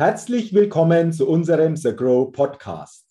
Herzlich 0.00 0.54
willkommen 0.54 1.12
zu 1.12 1.28
unserem 1.28 1.76
The 1.76 1.94
Grow 1.94 2.32
Podcast. 2.32 3.04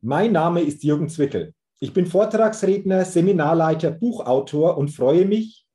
Mein 0.00 0.32
Name 0.32 0.62
ist 0.62 0.82
Jürgen 0.82 1.10
Zwickel. 1.10 1.52
Ich 1.80 1.92
bin 1.92 2.06
Vortragsredner, 2.06 3.04
Seminarleiter, 3.04 3.90
Buchautor 3.90 4.78
und 4.78 4.88
freue 4.88 5.26
mich, 5.26 5.66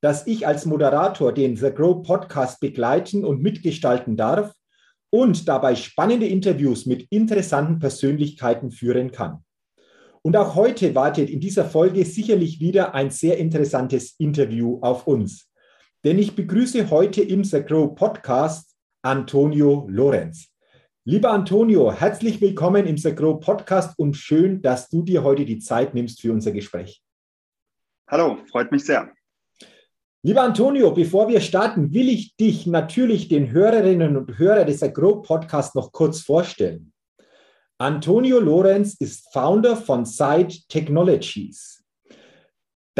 dass 0.00 0.26
ich 0.26 0.46
als 0.46 0.64
Moderator 0.64 1.34
den 1.34 1.54
The 1.54 1.70
Grow 1.70 2.02
Podcast 2.02 2.60
begleiten 2.60 3.26
und 3.26 3.42
mitgestalten 3.42 4.16
darf 4.16 4.54
und 5.10 5.46
dabei 5.46 5.74
spannende 5.74 6.26
Interviews 6.26 6.86
mit 6.86 7.06
interessanten 7.10 7.78
Persönlichkeiten 7.78 8.70
führen 8.70 9.12
kann. 9.12 9.44
Und 10.22 10.34
auch 10.34 10.54
heute 10.54 10.94
wartet 10.94 11.28
in 11.28 11.40
dieser 11.40 11.66
Folge 11.66 12.06
sicherlich 12.06 12.58
wieder 12.58 12.94
ein 12.94 13.10
sehr 13.10 13.36
interessantes 13.36 14.14
Interview 14.16 14.78
auf 14.80 15.06
uns. 15.06 15.50
Denn 16.06 16.18
ich 16.18 16.34
begrüße 16.34 16.88
heute 16.88 17.20
im 17.20 17.44
The 17.44 17.62
Grow 17.62 17.94
Podcast 17.94 18.69
Antonio 19.02 19.86
Lorenz. 19.88 20.48
Lieber 21.04 21.30
Antonio, 21.30 21.90
herzlich 21.90 22.38
willkommen 22.42 22.86
im 22.86 22.98
Sagro 22.98 23.38
Podcast 23.38 23.98
und 23.98 24.14
schön, 24.14 24.60
dass 24.60 24.90
du 24.90 25.02
dir 25.02 25.24
heute 25.24 25.46
die 25.46 25.58
Zeit 25.58 25.94
nimmst 25.94 26.20
für 26.20 26.30
unser 26.30 26.52
Gespräch. 26.52 27.02
Hallo, 28.10 28.36
freut 28.50 28.70
mich 28.70 28.84
sehr. 28.84 29.10
Lieber 30.22 30.42
Antonio, 30.42 30.90
bevor 30.90 31.28
wir 31.28 31.40
starten, 31.40 31.94
will 31.94 32.10
ich 32.10 32.36
dich 32.36 32.66
natürlich 32.66 33.28
den 33.28 33.50
Hörerinnen 33.50 34.18
und 34.18 34.36
Hörern 34.36 34.66
des 34.66 34.82
Agro 34.82 35.22
Podcasts 35.22 35.74
noch 35.74 35.92
kurz 35.92 36.20
vorstellen. 36.20 36.92
Antonio 37.78 38.38
Lorenz 38.38 38.96
ist 39.00 39.32
Founder 39.32 39.76
von 39.76 40.04
Site 40.04 40.58
Technologies. 40.68 41.79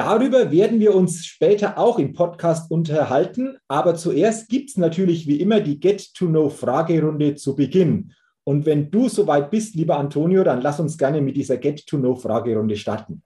Darüber 0.00 0.50
werden 0.50 0.80
wir 0.80 0.95
uns 0.95 1.27
später 1.27 1.77
auch 1.77 1.98
im 1.98 2.14
Podcast 2.14 2.70
unterhalten. 2.70 3.59
Aber 3.68 3.96
zuerst 3.96 4.48
gibt 4.48 4.70
es 4.70 4.78
natürlich 4.78 5.26
wie 5.26 5.42
immer 5.42 5.60
die 5.60 5.78
Get-to-Know-Fragerunde 5.78 7.34
zu 7.34 7.54
Beginn. 7.54 8.14
Und 8.42 8.64
wenn 8.64 8.90
du 8.90 9.10
soweit 9.10 9.50
bist, 9.50 9.74
lieber 9.74 9.98
Antonio, 9.98 10.43
dann 10.43 10.62
lass 10.62 10.80
uns 10.80 10.96
gerne 10.96 11.21
mit 11.21 11.37
dieser 11.37 11.59
Get-to-Know-Fragerunde 11.59 12.76
starten. 12.76 13.23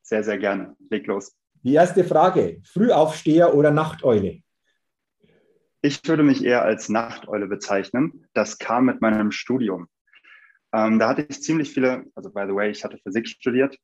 Sehr, 0.00 0.24
sehr 0.24 0.38
gerne. 0.38 0.74
Leg 0.88 1.06
los. 1.06 1.36
Die 1.62 1.74
erste 1.74 2.04
Frage: 2.04 2.62
Frühaufsteher 2.64 3.54
oder 3.54 3.70
Nachteule? 3.70 4.40
Ich 5.82 6.00
würde 6.08 6.22
mich 6.22 6.42
eher 6.42 6.62
als 6.62 6.88
Nachteule 6.88 7.48
bezeichnen. 7.48 8.26
Das 8.32 8.56
kam 8.56 8.86
mit 8.86 9.02
meinem 9.02 9.30
Studium. 9.30 9.88
Ähm, 10.72 10.98
da 10.98 11.10
hatte 11.10 11.26
ich 11.28 11.42
ziemlich 11.42 11.70
viele, 11.70 12.06
also 12.14 12.30
by 12.30 12.44
the 12.48 12.54
way, 12.54 12.70
ich 12.70 12.82
hatte 12.82 12.96
Physik 12.96 13.28
studiert 13.28 13.76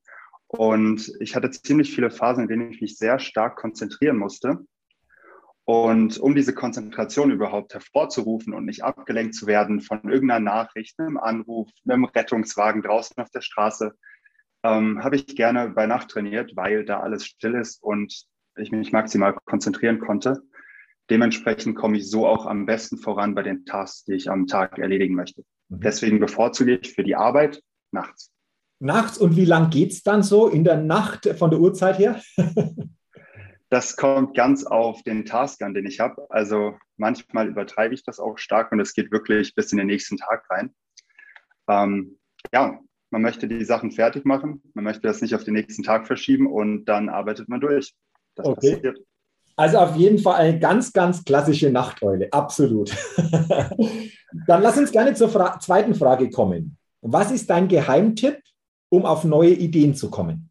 und 0.49 1.13
ich 1.21 1.37
hatte 1.37 1.51
ziemlich 1.51 1.95
viele 1.95 2.11
Phasen, 2.11 2.45
in 2.45 2.49
denen 2.49 2.73
ich 2.73 2.81
mich 2.81 2.97
sehr 2.97 3.19
stark 3.19 3.57
konzentrieren 3.57 4.17
musste. 4.17 4.65
Und 5.65 6.19
um 6.19 6.35
diese 6.35 6.55
Konzentration 6.55 7.31
überhaupt 7.31 7.75
hervorzurufen 7.75 8.55
und 8.55 8.65
nicht 8.65 8.83
abgelenkt 8.83 9.35
zu 9.35 9.47
werden 9.47 9.83
von 9.83 10.03
irgendeiner 10.09 10.41
Nachricht, 10.41 10.99
einem 10.99 11.19
Anruf, 11.19 11.69
einem 11.87 12.07
Rettungswagen 12.07 12.81
draußen 12.81 13.19
auf 13.19 13.29
der 13.29 13.43
Straße, 13.43 13.95
ähm, 14.63 15.05
habe 15.05 15.17
ich 15.17 15.27
gerne 15.27 15.69
bei 15.69 15.87
Nacht 15.87 16.09
trainiert, 16.09 16.57
weil 16.57 16.87
da 16.87 17.01
alles 17.01 17.27
still 17.27 17.55
ist 17.55 17.83
und 17.83 18.25
ich 18.57 18.73
mich 18.73 18.93
maximal 18.93 19.37
konzentrieren 19.45 19.99
konnte. 19.99 20.43
Dementsprechend 21.11 21.77
komme 21.77 21.99
ich 21.99 22.11
so 22.11 22.27
auch 22.27 22.47
am 22.47 22.65
besten 22.65 22.97
voran 22.97 23.35
bei 23.35 23.43
den 23.43 23.67
Tasks, 23.67 24.05
die 24.05 24.15
ich 24.15 24.31
am 24.31 24.47
Tag 24.47 24.79
erledigen 24.79 25.15
möchte. 25.15 25.43
Mhm. 25.69 25.81
Deswegen 25.81 26.19
bevorzuge 26.19 26.79
ich 26.79 26.95
für 26.95 27.05
die 27.05 27.15
Arbeit 27.15 27.63
nachts 27.93 28.33
nachts 28.81 29.19
und 29.19 29.37
wie 29.37 29.45
lang 29.45 29.71
geht 29.71 29.93
es 29.93 30.03
dann 30.03 30.23
so 30.23 30.49
in 30.49 30.65
der 30.65 30.77
Nacht 30.77 31.29
von 31.39 31.51
der 31.51 31.61
Uhrzeit 31.61 31.99
her? 31.99 32.21
das 33.71 33.97
kommt 33.97 34.37
ganz 34.37 34.65
auf 34.65 35.03
den 35.03 35.25
Task 35.25 35.63
an, 35.63 35.75
den 35.75 35.87
ich 35.87 36.01
habe. 36.01 36.27
Also 36.31 36.77
manchmal 36.97 37.49
übertreibe 37.49 37.95
ich 37.95 38.03
das 38.03 38.21
auch 38.21 38.39
stark 38.39 38.73
und 38.73 38.81
es 38.81 38.95
geht 38.95 39.11
wirklich 39.11 39.55
bis 39.55 39.73
in 39.73 39.79
den 39.79 39.89
nächsten 39.89 40.17
Tag 40.17 40.45
rein. 40.51 40.75
Ähm, 41.69 42.19
ja, 42.53 42.79
man 43.11 43.23
möchte 43.23 43.49
die 43.49 43.65
Sachen 43.65 43.91
fertig 43.91 44.25
machen, 44.25 44.63
man 44.75 44.85
möchte 44.85 45.03
das 45.03 45.23
nicht 45.23 45.35
auf 45.35 45.45
den 45.45 45.55
nächsten 45.55 45.83
Tag 45.83 46.07
verschieben 46.07 46.47
und 46.47 46.85
dann 46.87 47.09
arbeitet 47.09 47.49
man 47.49 47.61
durch. 47.61 47.95
Das 48.35 48.47
okay. 48.47 48.75
passiert. 48.75 48.99
Also 49.57 49.79
auf 49.79 49.97
jeden 49.97 50.19
Fall 50.19 50.37
eine 50.37 50.59
ganz, 50.59 50.93
ganz 50.93 51.25
klassische 51.25 51.71
Nachteule, 51.71 52.29
absolut. 52.33 52.95
dann 54.47 54.63
lass 54.63 54.79
uns 54.79 54.93
gerne 54.93 55.15
zur 55.15 55.29
Fra 55.29 55.59
zweiten 55.59 55.95
Frage 55.95 56.31
kommen. 56.31 56.79
Was 57.01 57.33
ist 57.33 57.51
dein 57.51 57.67
Geheimtipp 57.67 58.39
um 58.89 59.05
auf 59.05 59.25
neue 59.25 59.55
Ideen 59.55 59.95
zu 59.95 60.11
kommen? 60.11 60.51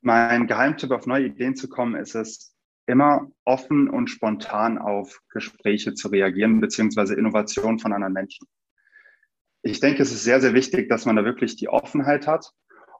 Mein 0.00 0.46
Geheimtipp, 0.46 0.90
auf 0.90 1.06
neue 1.06 1.26
Ideen 1.26 1.54
zu 1.54 1.68
kommen, 1.68 1.94
ist 1.94 2.14
es, 2.14 2.52
immer 2.86 3.30
offen 3.44 3.88
und 3.88 4.08
spontan 4.08 4.78
auf 4.78 5.22
Gespräche 5.30 5.94
zu 5.94 6.08
reagieren, 6.08 6.60
beziehungsweise 6.60 7.14
Innovationen 7.14 7.78
von 7.78 7.92
anderen 7.92 8.12
Menschen. 8.12 8.48
Ich 9.62 9.78
denke, 9.78 10.02
es 10.02 10.10
ist 10.10 10.24
sehr, 10.24 10.40
sehr 10.40 10.54
wichtig, 10.54 10.88
dass 10.88 11.06
man 11.06 11.16
da 11.16 11.24
wirklich 11.24 11.56
die 11.56 11.68
Offenheit 11.68 12.26
hat 12.26 12.50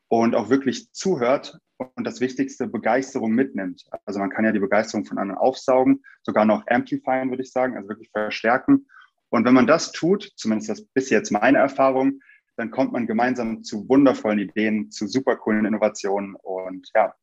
und 0.08 0.36
auch 0.36 0.50
wirklich 0.50 0.92
zuhört 0.92 1.58
und 1.78 2.06
das 2.06 2.20
Wichtigste, 2.20 2.68
Begeisterung 2.68 3.32
mitnimmt. 3.32 3.84
Also 4.04 4.20
man 4.20 4.30
kann 4.30 4.44
ja 4.44 4.52
die 4.52 4.60
Begeisterung 4.60 5.04
von 5.04 5.18
anderen 5.18 5.40
aufsaugen, 5.40 6.02
sogar 6.22 6.44
noch 6.44 6.64
amplifieren, 6.68 7.30
würde 7.30 7.42
ich 7.42 7.50
sagen, 7.50 7.76
also 7.76 7.88
wirklich 7.88 8.10
verstärken. 8.10 8.86
Und 9.30 9.44
wenn 9.44 9.54
man 9.54 9.66
das 9.66 9.90
tut, 9.90 10.30
zumindest 10.36 10.70
das 10.70 10.84
bis 10.84 11.10
jetzt 11.10 11.32
meine 11.32 11.58
Erfahrung, 11.58 12.20
dann 12.56 12.70
kommt 12.70 12.92
man 12.92 13.06
gemeinsam 13.06 13.62
zu 13.62 13.88
wundervollen 13.88 14.38
Ideen, 14.38 14.90
zu 14.90 15.06
super 15.06 15.36
coolen 15.36 15.64
Innovationen 15.64 16.34
und 16.34 16.88
ja, 16.94 17.14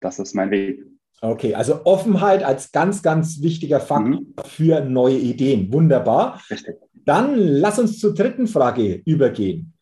das 0.00 0.18
ist 0.18 0.34
mein 0.34 0.50
Weg. 0.50 0.84
Okay, 1.20 1.54
also 1.54 1.86
Offenheit 1.86 2.42
als 2.42 2.72
ganz, 2.72 3.02
ganz 3.02 3.40
wichtiger 3.40 3.80
Faktor 3.80 4.20
mhm. 4.20 4.34
für 4.44 4.80
neue 4.80 5.16
Ideen. 5.16 5.72
Wunderbar. 5.72 6.42
Richtig. 6.50 6.76
Dann 6.92 7.36
lass 7.36 7.78
uns 7.78 7.98
zur 7.98 8.14
dritten 8.14 8.46
Frage 8.46 9.02
übergehen. 9.06 9.74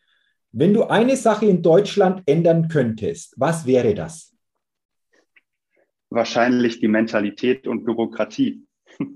Wenn 0.53 0.75
du 0.75 0.85
eine 0.85 1.17
Sache 1.17 1.47
in 1.47 1.63
Deutschland 1.63 2.23
ändern 2.27 2.69
könntest, 2.69 3.35
was 3.39 3.67
wäre 3.67 3.95
das? 3.95 4.37
Wahrscheinlich 6.11 6.79
die 6.81 6.89
Mentalität 6.89 7.67
und 7.67 7.85
Bürokratie. 7.85 8.65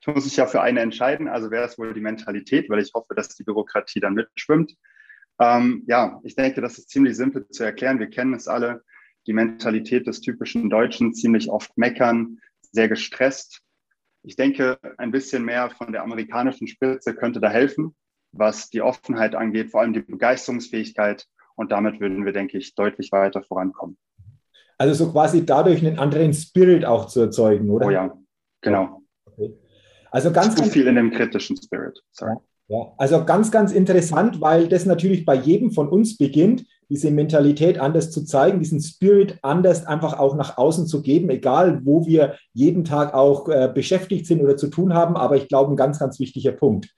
Ich 0.00 0.14
muss 0.14 0.24
mich 0.26 0.36
ja 0.36 0.46
für 0.46 0.60
eine 0.60 0.80
entscheiden, 0.80 1.28
also 1.28 1.50
wäre 1.50 1.64
es 1.64 1.78
wohl 1.78 1.94
die 1.94 2.02
Mentalität, 2.02 2.68
weil 2.68 2.82
ich 2.82 2.92
hoffe, 2.92 3.14
dass 3.14 3.28
die 3.30 3.42
Bürokratie 3.42 4.00
dann 4.00 4.12
mitschwimmt. 4.12 4.76
Ähm, 5.40 5.84
ja, 5.86 6.20
ich 6.22 6.36
denke, 6.36 6.60
das 6.60 6.78
ist 6.78 6.90
ziemlich 6.90 7.16
simpel 7.16 7.48
zu 7.48 7.64
erklären. 7.64 7.98
Wir 7.98 8.08
kennen 8.08 8.34
es 8.34 8.48
alle, 8.48 8.82
die 9.26 9.32
Mentalität 9.32 10.06
des 10.06 10.20
typischen 10.20 10.70
Deutschen, 10.70 11.14
ziemlich 11.14 11.50
oft 11.50 11.76
meckern, 11.76 12.38
sehr 12.60 12.88
gestresst. 12.88 13.60
Ich 14.22 14.36
denke, 14.36 14.78
ein 14.98 15.10
bisschen 15.10 15.44
mehr 15.44 15.70
von 15.70 15.92
der 15.92 16.02
amerikanischen 16.02 16.66
Spitze 16.66 17.14
könnte 17.14 17.40
da 17.40 17.50
helfen, 17.50 17.94
was 18.32 18.70
die 18.70 18.82
Offenheit 18.82 19.34
angeht, 19.34 19.70
vor 19.70 19.80
allem 19.80 19.92
die 19.92 20.00
Begeisterungsfähigkeit. 20.00 21.26
Und 21.56 21.72
damit 21.72 22.00
würden 22.00 22.24
wir, 22.24 22.32
denke 22.32 22.58
ich, 22.58 22.74
deutlich 22.74 23.12
weiter 23.12 23.42
vorankommen. 23.42 23.96
Also 24.76 25.04
so 25.04 25.12
quasi 25.12 25.46
dadurch 25.46 25.86
einen 25.86 25.98
anderen 25.98 26.34
Spirit 26.34 26.84
auch 26.84 27.06
zu 27.06 27.20
erzeugen, 27.20 27.70
oder? 27.70 27.86
Oh 27.86 27.90
ja, 27.90 28.18
genau. 28.60 29.02
Okay. 29.24 29.54
Also 30.10 30.32
ganz, 30.32 30.56
zu 30.56 30.64
viel 30.64 30.86
in 30.86 30.96
dem 30.96 31.10
kritischen 31.10 31.56
Spirit. 31.56 32.02
Sorry. 32.10 32.36
Ja, 32.68 32.94
also 32.96 33.24
ganz, 33.24 33.50
ganz 33.50 33.72
interessant, 33.72 34.40
weil 34.40 34.68
das 34.68 34.86
natürlich 34.86 35.26
bei 35.26 35.34
jedem 35.34 35.70
von 35.70 35.88
uns 35.88 36.16
beginnt, 36.16 36.64
diese 36.88 37.10
Mentalität 37.10 37.78
anders 37.78 38.10
zu 38.10 38.24
zeigen, 38.24 38.58
diesen 38.58 38.80
Spirit 38.80 39.38
anders 39.42 39.86
einfach 39.86 40.18
auch 40.18 40.34
nach 40.34 40.56
außen 40.56 40.86
zu 40.86 41.02
geben, 41.02 41.28
egal 41.28 41.84
wo 41.84 42.06
wir 42.06 42.36
jeden 42.52 42.84
Tag 42.84 43.12
auch 43.12 43.48
äh, 43.48 43.70
beschäftigt 43.72 44.26
sind 44.26 44.40
oder 44.40 44.56
zu 44.56 44.68
tun 44.68 44.94
haben. 44.94 45.16
Aber 45.16 45.36
ich 45.36 45.48
glaube, 45.48 45.72
ein 45.72 45.76
ganz, 45.76 45.98
ganz 45.98 46.18
wichtiger 46.18 46.52
Punkt. 46.52 46.94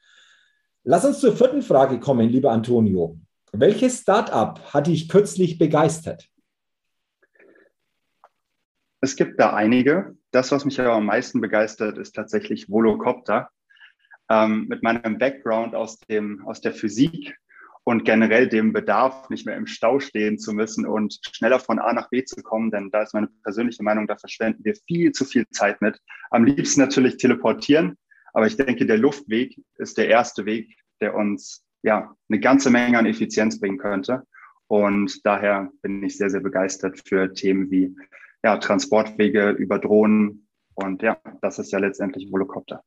Lass 0.84 1.04
uns 1.04 1.18
zur 1.18 1.36
vierten 1.36 1.62
Frage 1.62 1.98
kommen, 1.98 2.28
lieber 2.28 2.52
Antonio. 2.52 3.18
Welches 3.52 4.00
Startup 4.00 4.60
hat 4.72 4.86
dich 4.86 5.08
kürzlich 5.08 5.58
begeistert? 5.58 6.28
Es 9.00 9.16
gibt 9.16 9.40
da 9.40 9.52
einige. 9.52 10.16
Das, 10.30 10.52
was 10.52 10.64
mich 10.64 10.78
aber 10.80 10.92
am 10.92 11.06
meisten 11.06 11.40
begeistert, 11.40 11.98
ist 11.98 12.14
tatsächlich 12.14 12.70
Volocopter 12.70 13.50
ähm, 14.30 14.66
mit 14.68 14.82
meinem 14.82 15.18
Background 15.18 15.74
aus, 15.74 15.98
dem, 16.00 16.46
aus 16.46 16.60
der 16.60 16.72
Physik 16.72 17.36
und 17.84 18.04
generell 18.04 18.48
dem 18.48 18.72
Bedarf, 18.72 19.30
nicht 19.30 19.46
mehr 19.46 19.56
im 19.56 19.66
Stau 19.66 20.00
stehen 20.00 20.38
zu 20.38 20.52
müssen 20.52 20.86
und 20.86 21.20
schneller 21.30 21.60
von 21.60 21.78
A 21.78 21.92
nach 21.92 22.10
B 22.10 22.24
zu 22.24 22.42
kommen, 22.42 22.70
denn 22.70 22.90
da 22.90 23.02
ist 23.02 23.14
meine 23.14 23.28
persönliche 23.44 23.84
Meinung, 23.84 24.08
da 24.08 24.16
verschwenden 24.16 24.64
wir 24.64 24.74
viel 24.86 25.12
zu 25.12 25.24
viel 25.24 25.46
Zeit 25.50 25.80
mit. 25.80 26.00
Am 26.30 26.44
liebsten 26.44 26.80
natürlich 26.80 27.16
teleportieren, 27.16 27.96
aber 28.32 28.46
ich 28.46 28.56
denke, 28.56 28.86
der 28.86 28.98
Luftweg 28.98 29.56
ist 29.76 29.98
der 29.98 30.08
erste 30.08 30.46
Weg, 30.46 30.76
der 31.00 31.14
uns 31.14 31.64
ja 31.82 32.14
eine 32.28 32.40
ganze 32.40 32.70
Menge 32.70 32.98
an 32.98 33.06
Effizienz 33.06 33.60
bringen 33.60 33.78
könnte. 33.78 34.24
Und 34.66 35.24
daher 35.24 35.70
bin 35.82 36.02
ich 36.02 36.16
sehr, 36.16 36.28
sehr 36.30 36.40
begeistert 36.40 37.00
für 37.06 37.32
Themen 37.32 37.70
wie 37.70 37.94
ja, 38.42 38.56
Transportwege 38.58 39.50
über 39.50 39.78
Drohnen. 39.78 40.48
Und 40.74 41.02
ja, 41.02 41.18
das 41.40 41.60
ist 41.60 41.72
ja 41.72 41.78
letztendlich 41.78 42.32
Volocopter. 42.32 42.82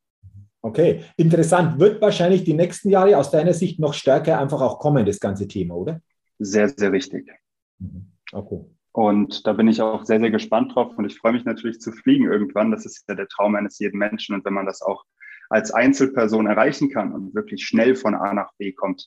Okay, 0.62 1.04
interessant. 1.16 1.80
Wird 1.80 2.02
wahrscheinlich 2.02 2.44
die 2.44 2.54
nächsten 2.54 2.90
Jahre 2.90 3.16
aus 3.16 3.30
deiner 3.30 3.54
Sicht 3.54 3.78
noch 3.78 3.94
stärker 3.94 4.38
einfach 4.38 4.60
auch 4.60 4.78
kommen, 4.78 5.06
das 5.06 5.18
ganze 5.18 5.48
Thema, 5.48 5.74
oder? 5.74 6.00
Sehr, 6.38 6.68
sehr 6.68 6.92
wichtig. 6.92 7.30
Mhm. 7.78 8.12
Okay. 8.32 8.64
Und 8.92 9.46
da 9.46 9.52
bin 9.52 9.68
ich 9.68 9.80
auch 9.80 10.04
sehr, 10.04 10.20
sehr 10.20 10.30
gespannt 10.30 10.74
drauf 10.74 10.98
und 10.98 11.04
ich 11.04 11.16
freue 11.16 11.32
mich 11.32 11.44
natürlich 11.44 11.80
zu 11.80 11.92
fliegen 11.92 12.24
irgendwann. 12.24 12.72
Das 12.72 12.84
ist 12.84 13.08
ja 13.08 13.14
der 13.14 13.28
Traum 13.28 13.54
eines 13.54 13.78
jeden 13.78 13.98
Menschen. 13.98 14.34
Und 14.34 14.44
wenn 14.44 14.52
man 14.52 14.66
das 14.66 14.82
auch 14.82 15.04
als 15.48 15.70
Einzelperson 15.70 16.46
erreichen 16.46 16.90
kann 16.90 17.12
und 17.12 17.34
wirklich 17.34 17.64
schnell 17.64 17.94
von 17.94 18.14
A 18.14 18.34
nach 18.34 18.52
B 18.58 18.72
kommt, 18.72 19.06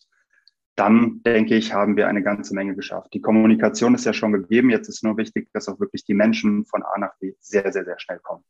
dann 0.75 1.21
denke 1.23 1.55
ich, 1.55 1.73
haben 1.73 1.97
wir 1.97 2.07
eine 2.07 2.23
ganze 2.23 2.55
Menge 2.55 2.75
geschafft. 2.75 3.13
Die 3.13 3.21
Kommunikation 3.21 3.93
ist 3.93 4.05
ja 4.05 4.13
schon 4.13 4.31
gegeben. 4.31 4.69
Jetzt 4.69 4.89
ist 4.89 5.03
nur 5.03 5.17
wichtig, 5.17 5.49
dass 5.53 5.67
auch 5.69 5.79
wirklich 5.79 6.03
die 6.05 6.15
Menschen 6.15 6.65
von 6.65 6.81
A 6.81 6.97
nach 6.97 7.15
B 7.19 7.33
sehr, 7.39 7.71
sehr, 7.71 7.85
sehr 7.85 7.99
schnell 7.99 8.19
kommen. 8.19 8.43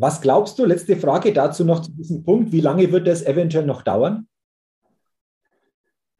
Was 0.00 0.20
glaubst 0.20 0.56
du, 0.60 0.64
letzte 0.64 0.96
Frage 0.96 1.32
dazu 1.32 1.64
noch 1.64 1.82
zu 1.82 1.90
diesem 1.90 2.22
Punkt, 2.22 2.52
wie 2.52 2.60
lange 2.60 2.92
wird 2.92 3.08
das 3.08 3.26
eventuell 3.26 3.66
noch 3.66 3.82
dauern? 3.82 4.28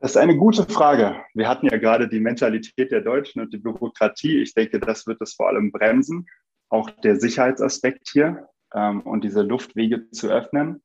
Das 0.01 0.13
ist 0.13 0.17
eine 0.17 0.37
gute 0.37 0.65
Frage. 0.65 1.15
Wir 1.33 1.49
hatten 1.49 1.67
ja 1.67 1.79
gerade 1.79 2.09
die 2.09 2.19
Mentalität 2.19 2.91
der 2.91 3.03
Deutschen 3.03 3.41
und 3.41 3.53
die 3.53 3.59
Bürokratie. 3.59 4.43
Ich 4.43 4.53
denke, 4.53 4.81
das 4.81 5.07
wird 5.07 5.21
es 5.21 5.35
vor 5.35 5.49
allem 5.49 5.71
bremsen. 5.71 6.27
Auch 6.69 6.91
der 6.91 7.21
Sicherheitsaspekt 7.21 8.09
hier 8.11 8.49
ähm, 8.75 9.03
und 9.03 9.23
diese 9.23 9.43
Luftwege 9.43 10.11
zu 10.11 10.29
öffnen. 10.29 10.83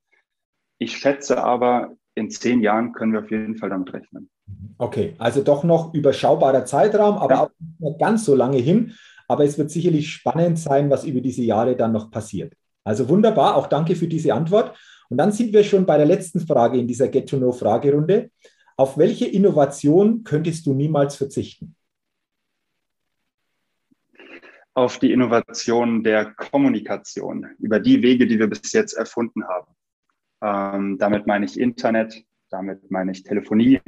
Ich 0.78 0.95
schätze 0.95 1.44
aber, 1.44 1.95
in 2.13 2.30
zehn 2.30 2.62
Jahren 2.62 2.94
können 2.94 3.13
wir 3.13 3.22
auf 3.22 3.31
jeden 3.31 3.57
Fall 3.57 3.72
damit 3.72 3.92
rechnen. 3.92 4.30
Okay, 4.78 5.16
also 5.18 5.42
doch 5.42 5.63
noch 5.63 5.95
überschaubarer 5.95 6.66
Zeitraum, 6.66 7.18
aber 7.18 7.34
ja. 7.34 7.42
auch 7.42 7.50
nicht 7.80 8.00
ganz 8.00 8.24
so 8.24 8.36
lange 8.36 8.57
hin. 8.57 8.94
Aber 9.28 9.45
es 9.45 9.57
wird 9.57 9.72
sicherlich 9.72 10.12
spannend 10.12 10.60
sein, 10.60 10.92
was 10.92 11.06
über 11.06 11.22
diese 11.22 11.42
Jahre 11.42 11.75
dann 11.75 11.92
noch 11.92 12.12
passiert. 12.12 12.54
Also 12.83 13.07
wunderbar, 13.09 13.56
auch 13.56 13.68
danke 13.68 13.95
für 13.95 14.07
diese 14.07 14.33
Antwort. 14.33 14.77
Und 15.09 15.18
dann 15.18 15.31
sind 15.31 15.53
wir 15.53 15.63
schon 15.63 15.85
bei 15.85 15.97
der 15.97 16.06
letzten 16.06 16.39
Frage 16.39 16.77
in 16.77 16.88
dieser 16.88 17.07
Get-to-Know-Fragerunde. 17.07 18.31
Auf 18.77 18.97
welche 18.97 19.25
Innovation 19.25 20.24
könntest 20.24 20.65
du 20.65 20.74
niemals 20.74 21.15
verzichten? 21.15 21.75
Auf 24.74 24.97
die 24.97 25.12
Innovation 25.12 26.03
der 26.03 26.33
Kommunikation, 26.33 27.47
über 27.59 27.80
die 27.80 28.01
Wege, 28.01 28.25
die 28.25 28.39
wir 28.39 28.47
bis 28.47 28.74
jetzt 28.74 28.94
erfunden 28.94 29.44
haben. 29.47 29.74
Ähm, 30.41 30.97
damit 30.97 31.27
meine 31.27 31.45
ich 31.45 31.59
Internet, 31.59 32.25
damit 32.50 32.89
meine 32.89 33.12
ich 33.12 33.24
Telefonie 33.24 33.80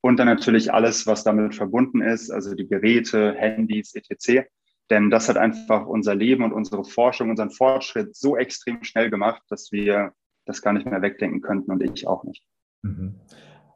und 0.00 0.18
dann 0.18 0.26
natürlich 0.26 0.72
alles, 0.72 1.06
was 1.06 1.24
damit 1.24 1.54
verbunden 1.54 2.02
ist, 2.02 2.30
also 2.30 2.54
die 2.54 2.66
Geräte, 2.66 3.34
Handys, 3.34 3.94
etc. 3.94 4.46
Denn 4.90 5.10
das 5.10 5.28
hat 5.28 5.36
einfach 5.36 5.86
unser 5.86 6.14
Leben 6.14 6.44
und 6.44 6.52
unsere 6.52 6.84
Forschung, 6.84 7.30
unseren 7.30 7.50
Fortschritt 7.50 8.14
so 8.14 8.36
extrem 8.36 8.82
schnell 8.84 9.10
gemacht, 9.10 9.42
dass 9.48 9.72
wir 9.72 10.12
das 10.46 10.60
gar 10.60 10.72
nicht 10.72 10.86
mehr 10.86 11.00
wegdenken 11.00 11.40
könnten 11.40 11.72
und 11.72 11.82
ich 11.82 12.06
auch 12.06 12.24
nicht. 12.24 12.44
Mhm. 12.82 13.14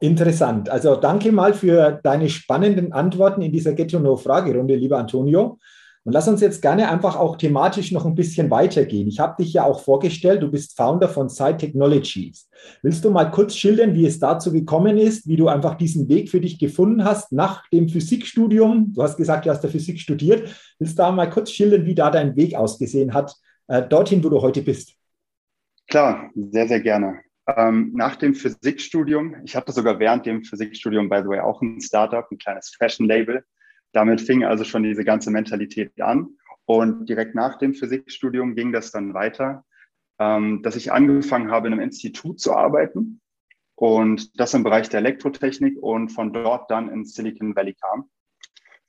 Interessant. 0.01 0.69
Also 0.69 0.95
danke 0.95 1.31
mal 1.31 1.53
für 1.53 1.99
deine 2.03 2.29
spannenden 2.29 2.93
Antworten 2.93 3.41
in 3.41 3.51
dieser 3.51 3.73
Get 3.73 3.91
to 3.91 3.99
Know 3.99 4.15
Fragerunde, 4.15 4.75
lieber 4.75 4.97
Antonio. 4.97 5.57
Und 6.05 6.13
lass 6.13 6.27
uns 6.27 6.41
jetzt 6.41 6.61
gerne 6.61 6.89
einfach 6.89 7.17
auch 7.17 7.35
thematisch 7.35 7.91
noch 7.91 8.05
ein 8.05 8.15
bisschen 8.15 8.49
weitergehen. 8.49 9.07
Ich 9.07 9.19
habe 9.19 9.43
dich 9.43 9.53
ja 9.53 9.63
auch 9.63 9.81
vorgestellt, 9.81 10.41
du 10.41 10.49
bist 10.49 10.77
Founder 10.77 11.09
von 11.09 11.29
Site 11.29 11.57
Technologies. 11.57 12.49
Willst 12.81 13.03
du 13.03 13.11
mal 13.11 13.29
kurz 13.29 13.55
schildern, 13.55 13.93
wie 13.93 14.05
es 14.05 14.17
dazu 14.17 14.51
gekommen 14.51 14.97
ist, 14.97 15.27
wie 15.27 15.35
du 15.35 15.49
einfach 15.49 15.75
diesen 15.75 16.07
Weg 16.07 16.29
für 16.29 16.39
dich 16.39 16.57
gefunden 16.57 17.03
hast 17.03 17.31
nach 17.31 17.67
dem 17.69 17.89
Physikstudium? 17.89 18.93
Du 18.93 19.03
hast 19.03 19.17
gesagt, 19.17 19.45
du 19.45 19.49
hast 19.49 19.61
der 19.61 19.69
Physik 19.69 19.99
studiert. 19.99 20.49
Willst 20.79 20.97
du 20.97 21.03
da 21.03 21.11
mal 21.11 21.29
kurz 21.29 21.51
schildern, 21.51 21.85
wie 21.85 21.95
da 21.95 22.09
dein 22.09 22.35
Weg 22.35 22.55
ausgesehen 22.55 23.13
hat, 23.13 23.35
äh, 23.67 23.83
dorthin, 23.87 24.23
wo 24.23 24.29
du 24.29 24.41
heute 24.41 24.61
bist? 24.61 24.95
Klar, 25.87 26.29
sehr, 26.35 26.67
sehr 26.67 26.79
gerne. 26.79 27.19
Ähm, 27.57 27.91
nach 27.95 28.15
dem 28.15 28.35
Physikstudium, 28.35 29.35
ich 29.43 29.55
hatte 29.55 29.71
sogar 29.71 29.99
während 29.99 30.25
dem 30.25 30.43
Physikstudium, 30.43 31.09
by 31.09 31.21
the 31.23 31.29
way, 31.29 31.39
auch 31.39 31.61
ein 31.61 31.81
Startup, 31.81 32.25
ein 32.31 32.37
kleines 32.37 32.75
Fashion-Label 32.77 33.43
damit 33.91 34.21
fing 34.21 34.43
also 34.43 34.63
schon 34.63 34.83
diese 34.83 35.03
ganze 35.03 35.31
Mentalität 35.31 35.99
an. 36.01 36.37
Und 36.65 37.09
direkt 37.09 37.33
nach 37.33 37.57
dem 37.57 37.73
Physikstudium 37.73 38.55
ging 38.55 38.71
das 38.71 38.91
dann 38.91 39.13
weiter, 39.13 39.65
ähm, 40.19 40.61
dass 40.61 40.75
ich 40.75 40.91
angefangen 40.91 41.49
habe, 41.49 41.67
in 41.67 41.73
einem 41.73 41.81
Institut 41.81 42.39
zu 42.39 42.53
arbeiten 42.53 43.21
und 43.75 44.39
das 44.39 44.53
im 44.53 44.63
Bereich 44.63 44.89
der 44.89 44.99
Elektrotechnik 44.99 45.81
und 45.81 46.09
von 46.09 46.33
dort 46.33 46.69
dann 46.69 46.89
in 46.89 47.05
Silicon 47.05 47.55
Valley 47.55 47.73
kam 47.73 48.09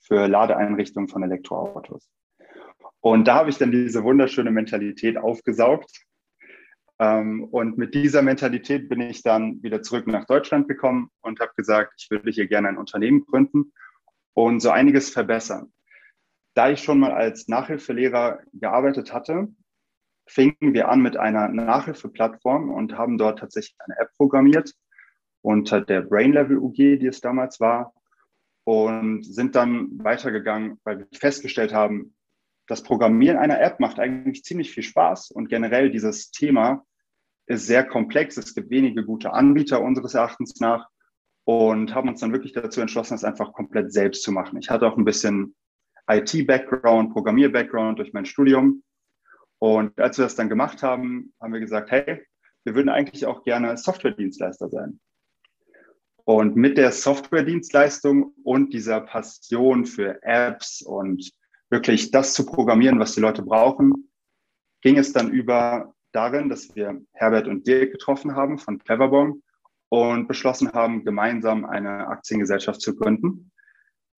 für 0.00 0.26
Ladeeinrichtungen 0.26 1.08
von 1.08 1.22
Elektroautos. 1.22 2.10
Und 3.00 3.28
da 3.28 3.36
habe 3.36 3.50
ich 3.50 3.56
dann 3.56 3.70
diese 3.70 4.04
wunderschöne 4.04 4.50
Mentalität 4.50 5.16
aufgesaugt. 5.16 6.04
Ähm, 6.98 7.44
und 7.44 7.78
mit 7.78 7.94
dieser 7.94 8.20
Mentalität 8.20 8.88
bin 8.88 9.00
ich 9.00 9.22
dann 9.22 9.62
wieder 9.62 9.80
zurück 9.80 10.06
nach 10.06 10.26
Deutschland 10.26 10.68
gekommen 10.68 11.10
und 11.22 11.40
habe 11.40 11.52
gesagt, 11.56 11.94
ich 11.98 12.10
würde 12.10 12.30
hier 12.30 12.46
gerne 12.46 12.68
ein 12.68 12.76
Unternehmen 12.76 13.24
gründen 13.24 13.72
und 14.44 14.60
so 14.60 14.70
einiges 14.70 15.10
verbessern. 15.10 15.72
Da 16.54 16.70
ich 16.70 16.82
schon 16.82 16.98
mal 16.98 17.12
als 17.12 17.48
Nachhilfelehrer 17.48 18.40
gearbeitet 18.52 19.12
hatte, 19.12 19.48
fingen 20.26 20.56
wir 20.60 20.88
an 20.88 21.00
mit 21.00 21.16
einer 21.16 21.48
Nachhilfeplattform 21.48 22.70
und 22.70 22.96
haben 22.96 23.18
dort 23.18 23.38
tatsächlich 23.38 23.76
eine 23.78 23.98
App 23.98 24.10
programmiert 24.16 24.74
unter 25.42 25.80
der 25.80 26.02
Brain 26.02 26.32
Level 26.32 26.58
UG, 26.58 26.76
die 26.76 27.06
es 27.06 27.20
damals 27.20 27.60
war, 27.60 27.94
und 28.64 29.24
sind 29.24 29.56
dann 29.56 29.88
weitergegangen, 30.04 30.78
weil 30.84 30.98
wir 31.00 31.06
festgestellt 31.12 31.72
haben, 31.72 32.14
das 32.66 32.82
Programmieren 32.82 33.38
einer 33.38 33.60
App 33.60 33.80
macht 33.80 33.98
eigentlich 33.98 34.44
ziemlich 34.44 34.70
viel 34.70 34.84
Spaß 34.84 35.32
und 35.32 35.48
generell 35.48 35.90
dieses 35.90 36.30
Thema 36.30 36.84
ist 37.46 37.66
sehr 37.66 37.84
komplex. 37.84 38.36
Es 38.36 38.54
gibt 38.54 38.70
wenige 38.70 39.04
gute 39.04 39.32
Anbieter 39.32 39.82
unseres 39.82 40.14
Erachtens 40.14 40.60
nach 40.60 40.88
und 41.50 41.96
haben 41.96 42.08
uns 42.08 42.20
dann 42.20 42.30
wirklich 42.30 42.52
dazu 42.52 42.80
entschlossen, 42.80 43.14
das 43.14 43.24
einfach 43.24 43.52
komplett 43.52 43.92
selbst 43.92 44.22
zu 44.22 44.30
machen. 44.30 44.56
Ich 44.60 44.70
hatte 44.70 44.86
auch 44.86 44.96
ein 44.96 45.04
bisschen 45.04 45.56
IT-Background, 46.08 47.12
Programmier-Background 47.12 47.98
durch 47.98 48.12
mein 48.12 48.24
Studium. 48.24 48.84
Und 49.58 49.98
als 49.98 50.16
wir 50.16 50.26
das 50.26 50.36
dann 50.36 50.48
gemacht 50.48 50.84
haben, 50.84 51.34
haben 51.40 51.52
wir 51.52 51.58
gesagt, 51.58 51.90
hey, 51.90 52.24
wir 52.62 52.76
würden 52.76 52.88
eigentlich 52.88 53.26
auch 53.26 53.42
gerne 53.42 53.76
Software-Dienstleister 53.76 54.68
sein. 54.68 55.00
Und 56.24 56.54
mit 56.54 56.78
der 56.78 56.92
Software-Dienstleistung 56.92 58.32
und 58.44 58.72
dieser 58.72 59.00
Passion 59.00 59.86
für 59.86 60.22
Apps 60.22 60.82
und 60.82 61.32
wirklich 61.68 62.12
das 62.12 62.32
zu 62.32 62.46
programmieren, 62.46 63.00
was 63.00 63.16
die 63.16 63.20
Leute 63.20 63.42
brauchen, 63.42 64.08
ging 64.82 64.98
es 64.98 65.12
dann 65.12 65.32
über 65.32 65.94
darin, 66.12 66.48
dass 66.48 66.76
wir 66.76 67.02
Herbert 67.12 67.48
und 67.48 67.66
Dirk 67.66 67.90
getroffen 67.90 68.36
haben 68.36 68.56
von 68.58 68.78
Cleverbong 68.78 69.42
und 69.90 70.28
beschlossen 70.28 70.72
haben, 70.72 71.04
gemeinsam 71.04 71.66
eine 71.66 72.06
Aktiengesellschaft 72.08 72.80
zu 72.80 72.96
gründen, 72.96 73.50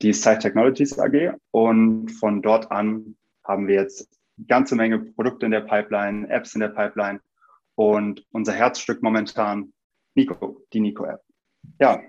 die 0.02 0.12
Site 0.12 0.38
Technologies 0.38 0.98
AG. 0.98 1.34
Und 1.50 2.10
von 2.10 2.42
dort 2.42 2.70
an 2.70 3.16
haben 3.44 3.66
wir 3.66 3.76
jetzt 3.76 4.08
ganze 4.46 4.76
Menge 4.76 5.00
Produkte 5.00 5.46
in 5.46 5.52
der 5.52 5.62
Pipeline, 5.62 6.28
Apps 6.28 6.54
in 6.54 6.60
der 6.60 6.68
Pipeline 6.68 7.20
und 7.74 8.24
unser 8.32 8.52
Herzstück 8.52 9.02
momentan, 9.02 9.72
Nico, 10.14 10.60
die 10.72 10.80
Nico-App. 10.80 11.20
Ja, 11.80 12.00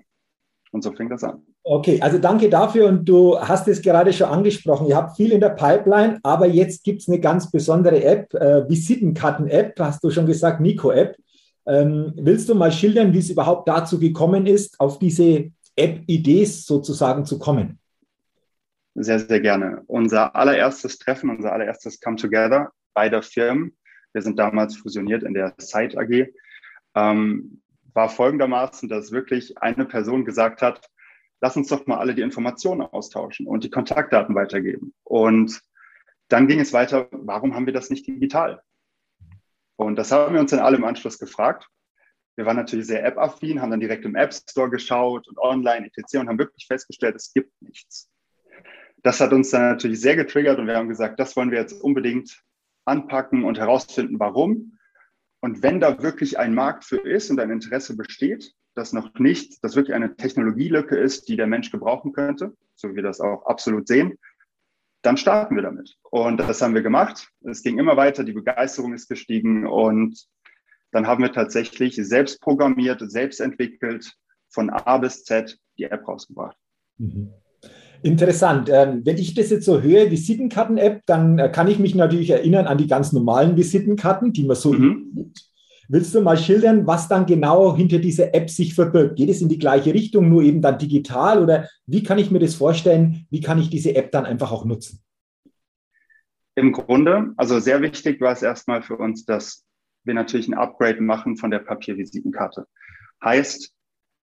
und 0.71 0.83
so 0.83 0.91
fängt 0.91 1.11
das 1.11 1.23
an. 1.23 1.45
Okay, 1.65 2.01
also 2.01 2.17
danke 2.17 2.49
dafür 2.49 2.87
und 2.87 3.05
du 3.05 3.39
hast 3.39 3.69
es 3.69 3.81
gerade 3.81 4.11
schon 4.11 4.27
angesprochen. 4.27 4.87
Ihr 4.87 4.97
habt 4.97 5.15
viel 5.15 5.31
in 5.31 5.39
der 5.39 5.51
Pipeline, 5.51 6.19
aber 6.21 6.47
jetzt 6.47 6.83
gibt 6.83 7.01
es 7.01 7.07
eine 7.07 7.21
ganz 7.21 7.49
besondere 7.49 8.03
App, 8.03 8.33
äh, 8.33 8.67
Visitenkarten-App, 8.67 9.79
hast 9.79 10.03
du 10.03 10.09
schon 10.09 10.25
gesagt, 10.25 10.59
Nico-App. 10.59 11.15
Ähm, 11.65 12.13
willst 12.15 12.49
du 12.49 12.55
mal 12.55 12.71
schildern, 12.71 13.13
wie 13.13 13.19
es 13.19 13.29
überhaupt 13.29 13.67
dazu 13.67 13.99
gekommen 13.99 14.45
ist, 14.45 14.79
auf 14.79 14.99
diese 14.99 15.51
App-Idee 15.75 16.45
sozusagen 16.45 17.25
zu 17.25 17.39
kommen? 17.39 17.79
Sehr, 18.95 19.19
sehr 19.19 19.39
gerne. 19.39 19.81
Unser 19.87 20.35
allererstes 20.35 20.99
Treffen, 20.99 21.29
unser 21.29 21.51
allererstes 21.51 21.99
Come 21.99 22.17
Together 22.17 22.71
beider 22.93 23.21
Firmen, 23.21 23.75
wir 24.13 24.21
sind 24.21 24.37
damals 24.37 24.75
fusioniert 24.75 25.23
in 25.23 25.33
der 25.33 25.53
Site 25.57 25.97
AG, 25.97 26.31
ähm, 26.95 27.61
war 27.93 28.09
folgendermaßen, 28.09 28.89
dass 28.89 29.11
wirklich 29.11 29.57
eine 29.57 29.85
Person 29.85 30.25
gesagt 30.25 30.61
hat, 30.61 30.87
lass 31.41 31.57
uns 31.57 31.67
doch 31.67 31.85
mal 31.87 31.97
alle 31.97 32.15
die 32.15 32.21
Informationen 32.21 32.81
austauschen 32.81 33.47
und 33.47 33.63
die 33.63 33.69
Kontaktdaten 33.69 34.35
weitergeben. 34.35 34.93
Und 35.03 35.61
dann 36.27 36.47
ging 36.47 36.59
es 36.59 36.73
weiter, 36.73 37.07
warum 37.11 37.53
haben 37.55 37.65
wir 37.65 37.73
das 37.73 37.89
nicht 37.89 38.07
digital? 38.07 38.61
Und 39.75 39.95
das 39.95 40.11
haben 40.11 40.33
wir 40.33 40.41
uns 40.41 40.51
dann 40.51 40.59
alle 40.59 40.77
im 40.77 40.83
Anschluss 40.83 41.19
gefragt. 41.19 41.67
Wir 42.35 42.45
waren 42.45 42.57
natürlich 42.57 42.87
sehr 42.87 43.05
App-affin, 43.05 43.61
haben 43.61 43.71
dann 43.71 43.79
direkt 43.79 44.05
im 44.05 44.15
App 44.15 44.33
Store 44.33 44.69
geschaut 44.69 45.27
und 45.27 45.37
online 45.37 45.87
etc. 45.87 46.19
und 46.19 46.29
haben 46.29 46.39
wirklich 46.39 46.65
festgestellt, 46.65 47.15
es 47.15 47.31
gibt 47.33 47.51
nichts. 47.61 48.09
Das 49.03 49.19
hat 49.19 49.33
uns 49.33 49.51
dann 49.51 49.61
natürlich 49.61 49.99
sehr 50.01 50.15
getriggert 50.15 50.57
und 50.59 50.67
wir 50.67 50.77
haben 50.77 50.89
gesagt, 50.89 51.19
das 51.19 51.35
wollen 51.35 51.51
wir 51.51 51.59
jetzt 51.59 51.73
unbedingt 51.73 52.41
anpacken 52.85 53.43
und 53.43 53.59
herausfinden, 53.59 54.19
warum. 54.19 54.77
Und 55.41 55.61
wenn 55.61 55.79
da 55.79 56.01
wirklich 56.01 56.39
ein 56.39 56.53
Markt 56.53 56.85
für 56.85 56.97
ist 56.97 57.29
und 57.29 57.39
ein 57.39 57.51
Interesse 57.51 57.95
besteht, 57.97 58.53
das 58.75 58.93
noch 58.93 59.13
nicht, 59.19 59.63
dass 59.63 59.75
wirklich 59.75 59.93
eine 59.93 60.15
Technologielücke 60.15 60.95
ist, 60.95 61.27
die 61.27 61.35
der 61.35 61.47
Mensch 61.47 61.69
gebrauchen 61.69 62.13
könnte, 62.13 62.55
so 62.75 62.89
wie 62.89 62.95
wir 62.95 63.03
das 63.03 63.19
auch 63.19 63.45
absolut 63.45 63.87
sehen, 63.87 64.17
dann 65.03 65.17
starten 65.17 65.55
wir 65.55 65.63
damit. 65.63 65.95
Und 66.09 66.37
das 66.37 66.61
haben 66.61 66.73
wir 66.73 66.81
gemacht. 66.81 67.29
Es 67.41 67.61
ging 67.61 67.77
immer 67.77 67.97
weiter, 67.97 68.23
die 68.23 68.33
Begeisterung 68.33 68.93
ist 68.93 69.07
gestiegen 69.07 69.67
und 69.67 70.25
dann 70.91 71.07
haben 71.07 71.23
wir 71.23 71.31
tatsächlich 71.31 71.95
selbst 71.95 72.41
programmiert, 72.41 73.03
selbst 73.11 73.39
entwickelt, 73.39 74.13
von 74.49 74.69
A 74.69 74.97
bis 74.97 75.23
Z 75.23 75.57
die 75.77 75.85
App 75.85 76.07
rausgebracht. 76.07 76.55
Mhm. 76.97 77.33
Interessant. 78.03 78.69
Ähm, 78.69 79.01
wenn 79.05 79.17
ich 79.17 79.33
das 79.33 79.49
jetzt 79.49 79.65
so 79.65 79.81
höre, 79.81 80.11
Visitenkarten-App, 80.11 81.01
dann 81.05 81.39
äh, 81.39 81.49
kann 81.49 81.69
ich 81.69 81.79
mich 81.79 81.95
natürlich 81.95 82.29
erinnern 82.29 82.67
an 82.67 82.77
die 82.77 82.87
ganz 82.87 83.13
normalen 83.13 83.55
Visitenkarten, 83.55 84.33
die 84.33 84.43
man 84.43 84.57
so 84.57 84.73
mhm. 84.73 85.31
Willst 85.89 86.15
du 86.15 86.21
mal 86.21 86.37
schildern, 86.37 86.87
was 86.87 87.07
dann 87.07 87.25
genau 87.25 87.75
hinter 87.75 87.99
dieser 87.99 88.33
App 88.33 88.49
sich 88.49 88.73
verbirgt? 88.73 89.17
Geht 89.17 89.29
es 89.29 89.41
in 89.41 89.49
die 89.49 89.59
gleiche 89.59 89.93
Richtung, 89.93 90.29
nur 90.29 90.43
eben 90.43 90.61
dann 90.61 90.77
digital 90.77 91.41
oder 91.41 91.67
wie 91.85 92.03
kann 92.03 92.19
ich 92.19 92.31
mir 92.31 92.39
das 92.39 92.55
vorstellen? 92.55 93.27
Wie 93.29 93.41
kann 93.41 93.59
ich 93.59 93.69
diese 93.69 93.95
App 93.95 94.11
dann 94.11 94.25
einfach 94.25 94.51
auch 94.51 94.65
nutzen? 94.65 95.03
Im 96.55 96.71
Grunde, 96.71 97.33
also 97.37 97.59
sehr 97.59 97.81
wichtig 97.81 98.21
war 98.21 98.31
es 98.31 98.43
erstmal 98.43 98.83
für 98.83 98.97
uns, 98.97 99.25
dass 99.25 99.65
wir 100.03 100.13
natürlich 100.13 100.47
ein 100.47 100.53
Upgrade 100.53 101.01
machen 101.01 101.37
von 101.37 101.51
der 101.51 101.59
Papiervisitenkarte. 101.59 102.67
Heißt, 103.23 103.73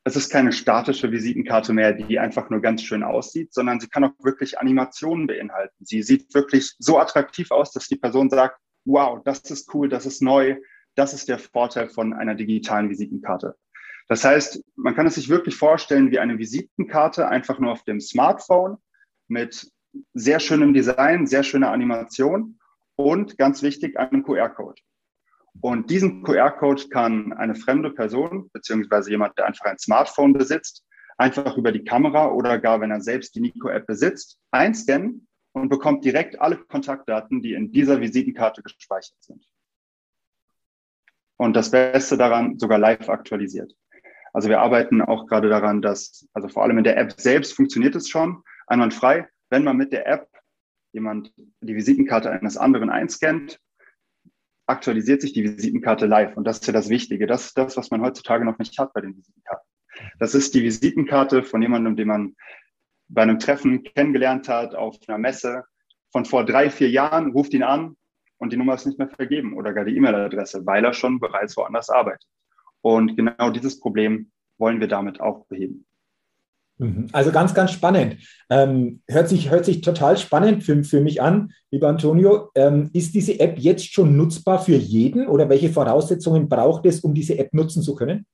es 0.05 0.17
ist 0.17 0.31
keine 0.31 0.53
statische 0.53 1.11
Visitenkarte 1.11 1.73
mehr, 1.73 1.93
die 1.93 2.19
einfach 2.19 2.49
nur 2.49 2.61
ganz 2.61 2.83
schön 2.83 3.03
aussieht, 3.03 3.53
sondern 3.53 3.81
sie 3.81 3.89
kann 3.89 4.05
auch 4.05 4.13
wirklich 4.23 4.59
Animationen 4.59 5.27
beinhalten. 5.27 5.85
Sie 5.85 6.03
sieht 6.03 6.33
wirklich 6.35 6.75
so 6.79 6.99
attraktiv 6.99 7.51
aus, 7.51 7.73
dass 7.73 7.89
die 7.89 7.97
Person 7.97 8.31
sagt, 8.31 8.59
wow, 8.87 9.21
das 9.25 9.41
ist 9.51 9.75
cool, 9.75 9.89
das 9.89 10.07
ist 10.07 10.23
neu, 10.23 10.57
das 11.01 11.15
ist 11.15 11.31
der 11.31 11.39
Vorteil 11.39 11.89
von 11.89 12.13
einer 12.13 12.35
digitalen 12.35 12.91
Visitenkarte. 12.91 13.57
Das 14.07 14.23
heißt, 14.23 14.63
man 14.77 14.95
kann 14.95 15.07
es 15.07 15.15
sich 15.15 15.31
wirklich 15.31 15.57
vorstellen 15.57 16.11
wie 16.11 16.19
eine 16.19 16.37
Visitenkarte, 16.37 17.27
einfach 17.27 17.59
nur 17.59 17.73
auf 17.73 17.85
dem 17.85 18.01
Smartphone 18.01 18.77
mit 19.27 19.71
sehr 20.13 20.41
schönem 20.41 20.75
Design, 20.75 21.27
sehr 21.27 21.43
schöner 21.43 21.71
Animation 21.71 22.59
und 22.97 23.39
ganz 23.39 23.63
wichtig, 23.63 23.99
einem 23.99 24.23
QR-Code. 24.23 24.83
Und 25.63 25.89
diesen 25.89 26.23
QR-Code 26.23 26.89
kann 26.91 27.33
eine 27.33 27.55
fremde 27.55 27.91
Person, 27.91 28.51
beziehungsweise 28.53 29.11
jemand, 29.11 29.39
der 29.39 29.47
einfach 29.47 29.65
ein 29.65 29.79
Smartphone 29.79 30.35
besitzt, 30.35 30.85
einfach 31.17 31.57
über 31.57 31.73
die 31.73 31.85
Kamera 31.85 32.31
oder 32.31 32.59
gar, 32.59 32.83
wenn 32.83 32.91
er 32.91 33.01
selbst 33.01 33.35
die 33.37 33.41
Nico-App 33.41 33.87
besitzt, 33.87 34.39
einscannen 34.51 35.27
und 35.53 35.71
bekommt 35.71 36.05
direkt 36.05 36.39
alle 36.43 36.59
Kontaktdaten, 36.59 37.41
die 37.41 37.55
in 37.55 37.73
dieser 37.73 38.03
Visitenkarte 38.03 38.63
gespeichert 38.63 39.17
sind. 39.23 39.50
Und 41.41 41.57
das 41.57 41.71
Beste 41.71 42.19
daran, 42.19 42.59
sogar 42.59 42.79
live 42.79 43.09
aktualisiert. 43.09 43.75
Also 44.35 44.51
wir 44.51 44.61
arbeiten 44.61 45.01
auch 45.01 45.27
gerade 45.27 45.49
daran, 45.49 45.81
dass, 45.81 46.29
also 46.35 46.49
vor 46.49 46.65
allem 46.65 46.77
in 46.77 46.85
der 46.85 46.99
App 46.99 47.19
selbst 47.19 47.55
funktioniert 47.55 47.97
es 47.97 48.11
schon 48.11 48.43
einwandfrei. 48.67 49.27
Wenn 49.49 49.65
man 49.65 49.79
mit 49.79 49.91
der 49.91 50.07
App 50.07 50.29
jemand 50.93 51.33
die 51.63 51.75
Visitenkarte 51.75 52.31
eines 52.31 52.59
anderen 52.59 52.91
einscannt, 52.91 53.59
aktualisiert 54.67 55.23
sich 55.23 55.33
die 55.33 55.43
Visitenkarte 55.43 56.05
live. 56.05 56.37
Und 56.37 56.45
das 56.45 56.59
ist 56.59 56.67
ja 56.67 56.75
das 56.75 56.91
Wichtige. 56.91 57.27
Das 57.27 57.47
ist 57.47 57.57
das, 57.57 57.75
was 57.79 57.91
man 57.91 58.03
heutzutage 58.03 58.45
noch 58.45 58.59
nicht 58.59 58.79
hat 58.79 58.93
bei 58.93 59.01
den 59.01 59.17
Visitenkarten. 59.17 59.67
Das 60.19 60.35
ist 60.35 60.55
die 60.55 60.63
Visitenkarte 60.63 61.43
von 61.43 61.63
jemandem, 61.63 61.97
den 61.97 62.09
man 62.09 62.37
bei 63.09 63.23
einem 63.23 63.39
Treffen 63.39 63.83
kennengelernt 63.83 64.51
hat, 64.51 64.75
auf 64.75 64.99
einer 65.09 65.17
Messe 65.17 65.65
von 66.13 66.27
vor 66.27 66.45
drei, 66.45 66.69
vier 66.69 66.91
Jahren, 66.91 67.33
ruft 67.33 67.55
ihn 67.55 67.63
an 67.63 67.97
und 68.41 68.53
die 68.53 68.57
Nummer 68.57 68.75
ist 68.75 68.87
nicht 68.87 68.99
mehr 68.99 69.09
vergeben 69.09 69.57
oder 69.57 69.73
gar 69.73 69.85
die 69.85 69.97
E-Mail-Adresse, 69.97 70.65
weil 70.65 70.85
er 70.85 70.95
schon 70.95 71.21
bereits 71.21 71.57
woanders 71.57 71.91
arbeitet. 71.91 72.27
Und 72.81 73.15
genau 73.17 73.51
dieses 73.51 73.79
Problem 73.79 74.31
wollen 74.59 74.81
wir 74.81 74.89
damit 74.89 75.21
auch 75.21 75.47
beheben. 75.47 75.87
Mhm. 76.79 77.09
Also 77.13 77.33
ganz, 77.33 77.53
ganz 77.53 77.73
spannend. 77.73 78.17
Ähm, 78.49 79.03
hört, 79.07 79.29
sich, 79.29 79.51
hört 79.51 79.67
sich 79.67 79.83
total 79.83 80.17
spannend 80.17 80.65
für, 80.65 80.83
für 80.83 81.03
mich 81.03 81.21
an, 81.21 81.53
lieber 81.71 81.89
Antonio. 81.89 82.51
Ähm, 82.55 82.89
ist 82.95 83.15
diese 83.15 83.39
App 83.39 83.59
jetzt 83.59 83.93
schon 83.93 84.17
nutzbar 84.17 84.59
für 84.59 84.77
jeden 84.77 85.29
oder 85.29 85.51
welche 85.51 85.69
Voraussetzungen 85.69 86.49
braucht 86.49 86.87
es, 86.87 87.01
um 87.01 87.13
diese 87.13 87.39
App 87.39 87.53
nutzen 87.53 87.83
zu 87.83 87.95
können? 87.95 88.27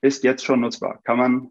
Ist 0.00 0.22
jetzt 0.22 0.44
schon 0.44 0.60
nutzbar. 0.60 1.00
Kann 1.02 1.18
man 1.18 1.48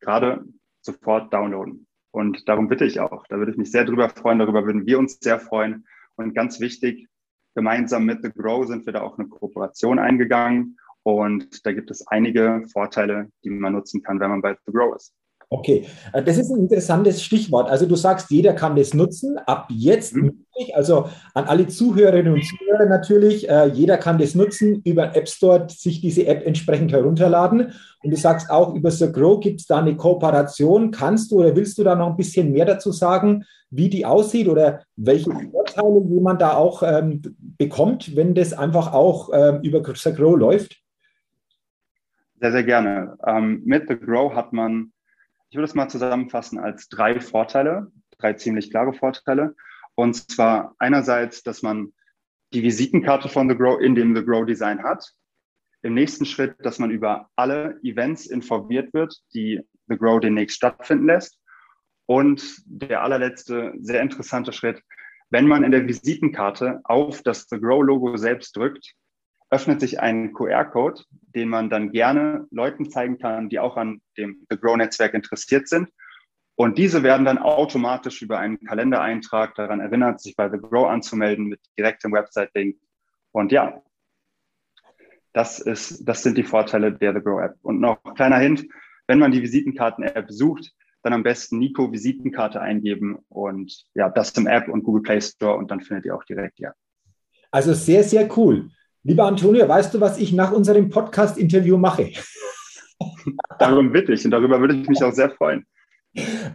gerade 0.00 0.44
sofort 0.80 1.32
downloaden. 1.32 1.86
Und 2.10 2.48
darum 2.48 2.68
bitte 2.68 2.84
ich 2.84 2.98
auch. 2.98 3.24
Da 3.28 3.38
würde 3.38 3.52
ich 3.52 3.58
mich 3.58 3.70
sehr 3.70 3.84
drüber 3.84 4.08
freuen. 4.08 4.40
Darüber 4.40 4.66
würden 4.66 4.86
wir 4.86 4.98
uns 4.98 5.18
sehr 5.20 5.38
freuen. 5.38 5.84
Und 6.20 6.34
ganz 6.34 6.60
wichtig, 6.60 7.08
gemeinsam 7.54 8.04
mit 8.04 8.22
The 8.22 8.30
Grow 8.30 8.66
sind 8.66 8.84
wir 8.84 8.92
da 8.92 9.00
auch 9.00 9.18
eine 9.18 9.28
Kooperation 9.28 9.98
eingegangen 9.98 10.78
und 11.02 11.64
da 11.64 11.72
gibt 11.72 11.90
es 11.90 12.06
einige 12.08 12.62
Vorteile, 12.70 13.30
die 13.42 13.50
man 13.50 13.72
nutzen 13.72 14.02
kann, 14.02 14.20
wenn 14.20 14.30
man 14.30 14.42
bei 14.42 14.54
The 14.66 14.72
Grow 14.72 14.94
ist. 14.94 15.14
Okay, 15.52 15.84
äh, 16.12 16.22
das 16.22 16.38
ist 16.38 16.48
ein 16.50 16.60
interessantes 16.60 17.24
Stichwort. 17.24 17.68
Also 17.68 17.84
du 17.84 17.96
sagst, 17.96 18.30
jeder 18.30 18.52
kann 18.52 18.76
das 18.76 18.94
nutzen, 18.94 19.36
ab 19.46 19.66
jetzt 19.68 20.14
mhm. 20.14 20.22
möglich. 20.22 20.76
Also 20.76 21.08
an 21.34 21.44
alle 21.46 21.66
Zuhörerinnen 21.66 22.34
und 22.34 22.44
Zuhörer 22.44 22.86
natürlich, 22.86 23.48
äh, 23.48 23.66
jeder 23.66 23.98
kann 23.98 24.18
das 24.18 24.36
nutzen, 24.36 24.80
über 24.84 25.16
App 25.16 25.28
Store 25.28 25.66
sich 25.68 26.00
diese 26.00 26.26
App 26.26 26.46
entsprechend 26.46 26.92
herunterladen. 26.92 27.72
Und 28.02 28.10
du 28.10 28.16
sagst 28.16 28.48
auch, 28.48 28.74
über 28.76 28.92
The 28.92 29.10
Grow 29.10 29.40
gibt 29.40 29.60
es 29.60 29.66
da 29.66 29.78
eine 29.78 29.96
Kooperation. 29.96 30.92
Kannst 30.92 31.32
du 31.32 31.40
oder 31.40 31.56
willst 31.56 31.78
du 31.78 31.82
da 31.82 31.96
noch 31.96 32.10
ein 32.10 32.16
bisschen 32.16 32.52
mehr 32.52 32.64
dazu 32.64 32.92
sagen, 32.92 33.44
wie 33.70 33.88
die 33.88 34.06
aussieht 34.06 34.46
oder 34.46 34.84
welche 34.94 35.32
Vorteile 35.50 36.00
jemand 36.08 36.42
da 36.42 36.54
auch 36.54 36.84
ähm, 36.84 37.22
bekommt, 37.58 38.14
wenn 38.14 38.36
das 38.36 38.52
einfach 38.52 38.92
auch 38.92 39.30
ähm, 39.32 39.62
über 39.62 39.82
The 39.84 40.12
Grow 40.12 40.38
läuft? 40.38 40.80
Sehr, 42.40 42.52
sehr 42.52 42.64
gerne. 42.64 43.16
Ähm, 43.26 43.62
mit 43.64 43.88
The 43.88 43.96
Grow 43.96 44.32
hat 44.32 44.52
man, 44.52 44.92
ich 45.50 45.56
würde 45.56 45.64
es 45.64 45.74
mal 45.74 45.88
zusammenfassen 45.88 46.58
als 46.58 46.88
drei 46.88 47.20
Vorteile, 47.20 47.90
drei 48.18 48.34
ziemlich 48.34 48.70
klare 48.70 48.92
Vorteile. 48.92 49.56
Und 49.96 50.30
zwar 50.30 50.76
einerseits, 50.78 51.42
dass 51.42 51.62
man 51.62 51.92
die 52.52 52.62
Visitenkarte 52.62 53.28
von 53.28 53.48
The 53.48 53.56
Grow 53.56 53.80
in 53.80 53.96
dem 53.96 54.14
The 54.14 54.24
Grow 54.24 54.46
Design 54.46 54.82
hat. 54.82 55.12
Im 55.82 55.94
nächsten 55.94 56.24
Schritt, 56.24 56.54
dass 56.64 56.78
man 56.78 56.90
über 56.90 57.28
alle 57.34 57.80
Events 57.82 58.26
informiert 58.26 58.94
wird, 58.94 59.16
die 59.34 59.60
The 59.88 59.96
Grow 59.96 60.20
demnächst 60.20 60.56
stattfinden 60.56 61.06
lässt. 61.06 61.36
Und 62.06 62.62
der 62.66 63.02
allerletzte, 63.02 63.72
sehr 63.80 64.02
interessante 64.02 64.52
Schritt, 64.52 64.82
wenn 65.30 65.46
man 65.46 65.64
in 65.64 65.72
der 65.72 65.86
Visitenkarte 65.86 66.80
auf 66.84 67.22
das 67.22 67.48
The 67.48 67.58
Grow 67.60 67.82
Logo 67.82 68.16
selbst 68.16 68.56
drückt, 68.56 68.94
öffnet 69.50 69.80
sich 69.80 70.00
ein 70.00 70.32
QR-Code, 70.32 71.02
den 71.34 71.48
man 71.48 71.70
dann 71.70 71.90
gerne 71.90 72.46
Leuten 72.50 72.90
zeigen 72.90 73.18
kann, 73.18 73.48
die 73.48 73.58
auch 73.58 73.76
an 73.76 74.00
dem 74.16 74.46
The 74.48 74.56
Grow-Netzwerk 74.56 75.14
interessiert 75.14 75.68
sind. 75.68 75.88
Und 76.54 76.78
diese 76.78 77.02
werden 77.02 77.24
dann 77.24 77.38
automatisch 77.38 78.22
über 78.22 78.38
einen 78.38 78.60
Kalendereintrag 78.60 79.54
daran 79.54 79.80
erinnert, 79.80 80.20
sich 80.20 80.36
bei 80.36 80.50
The 80.50 80.58
Grow 80.58 80.88
anzumelden 80.88 81.46
mit 81.46 81.60
direktem 81.76 82.12
Website-Link. 82.12 82.76
Und 83.32 83.50
ja, 83.50 83.82
das, 85.32 85.58
ist, 85.58 86.04
das 86.04 86.22
sind 86.22 86.36
die 86.36 86.44
Vorteile 86.44 86.92
der 86.92 87.14
The 87.14 87.20
Grow 87.20 87.40
App. 87.40 87.56
Und 87.62 87.80
noch 87.80 88.04
ein 88.04 88.14
kleiner 88.14 88.38
Hint, 88.38 88.66
wenn 89.06 89.18
man 89.18 89.32
die 89.32 89.42
Visitenkarten-App 89.42 90.30
sucht, 90.30 90.72
dann 91.02 91.12
am 91.12 91.22
besten 91.22 91.58
Nico 91.58 91.90
Visitenkarte 91.90 92.60
eingeben 92.60 93.18
und 93.28 93.86
ja, 93.94 94.10
das 94.10 94.32
im 94.32 94.46
App 94.46 94.68
und 94.68 94.82
Google 94.84 95.02
Play 95.02 95.20
Store 95.20 95.56
und 95.56 95.70
dann 95.70 95.80
findet 95.80 96.04
ihr 96.04 96.14
auch 96.14 96.24
direkt 96.24 96.58
ja. 96.58 96.72
Also 97.50 97.72
sehr, 97.72 98.04
sehr 98.04 98.28
cool. 98.36 98.70
Lieber 99.02 99.24
Antonio, 99.24 99.66
weißt 99.66 99.94
du, 99.94 100.00
was 100.00 100.18
ich 100.18 100.32
nach 100.34 100.52
unserem 100.52 100.90
Podcast-Interview 100.90 101.78
mache? 101.78 102.10
Darum 103.58 103.92
bitte 103.92 104.12
ich 104.12 104.24
und 104.26 104.30
darüber 104.30 104.60
würde 104.60 104.74
ich 104.74 104.88
mich 104.88 105.02
auch 105.02 105.12
sehr 105.12 105.30
freuen. 105.30 105.64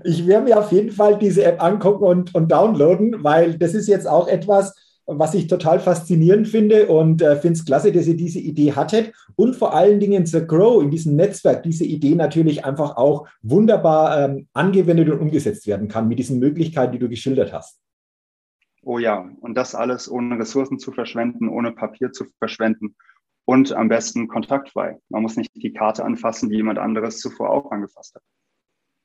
Ich 0.04 0.28
werde 0.28 0.46
mir 0.46 0.60
auf 0.60 0.72
jeden 0.72 0.92
Fall 0.92 1.18
diese 1.18 1.44
App 1.44 1.64
angucken 1.64 2.04
und, 2.04 2.36
und 2.36 2.52
downloaden, 2.52 3.24
weil 3.24 3.58
das 3.58 3.74
ist 3.74 3.88
jetzt 3.88 4.08
auch 4.08 4.28
etwas, 4.28 4.76
was 5.08 5.34
ich 5.34 5.48
total 5.48 5.80
faszinierend 5.80 6.48
finde 6.48 6.88
und 6.88 7.22
äh, 7.22 7.36
finde 7.36 7.54
es 7.54 7.66
klasse, 7.66 7.92
dass 7.92 8.06
ihr 8.06 8.18
diese 8.18 8.40
Idee 8.40 8.74
hattet 8.74 9.14
und 9.36 9.56
vor 9.56 9.74
allen 9.74 10.00
Dingen 10.00 10.26
The 10.26 10.46
Grow 10.46 10.84
in 10.84 10.92
diesem 10.92 11.16
Netzwerk 11.16 11.64
diese 11.64 11.86
Idee 11.86 12.16
natürlich 12.16 12.64
einfach 12.66 12.98
auch 12.98 13.28
wunderbar 13.42 14.24
ähm, 14.24 14.48
angewendet 14.54 15.10
und 15.10 15.20
umgesetzt 15.20 15.66
werden 15.66 15.88
kann 15.88 16.08
mit 16.08 16.20
diesen 16.20 16.40
Möglichkeiten, 16.40 16.92
die 16.92 17.00
du 17.00 17.10
geschildert 17.10 17.54
hast. 17.54 17.80
Oh 18.88 19.00
ja, 19.00 19.28
und 19.42 19.56
das 19.56 19.74
alles 19.74 20.10
ohne 20.10 20.38
Ressourcen 20.38 20.78
zu 20.78 20.92
verschwenden, 20.92 21.50
ohne 21.50 21.72
Papier 21.72 22.12
zu 22.12 22.26
verschwenden 22.38 22.96
und 23.44 23.74
am 23.74 23.90
besten 23.90 24.28
kontaktfrei. 24.28 25.00
Man 25.10 25.24
muss 25.24 25.38
nicht 25.38 25.50
die 25.56 25.74
Karte 25.74 26.06
anfassen, 26.06 26.50
die 26.50 26.58
jemand 26.58 26.78
anderes 26.78 27.20
zuvor 27.20 27.50
auch 27.50 27.72
angefasst 27.72 28.14
hat. 28.14 28.22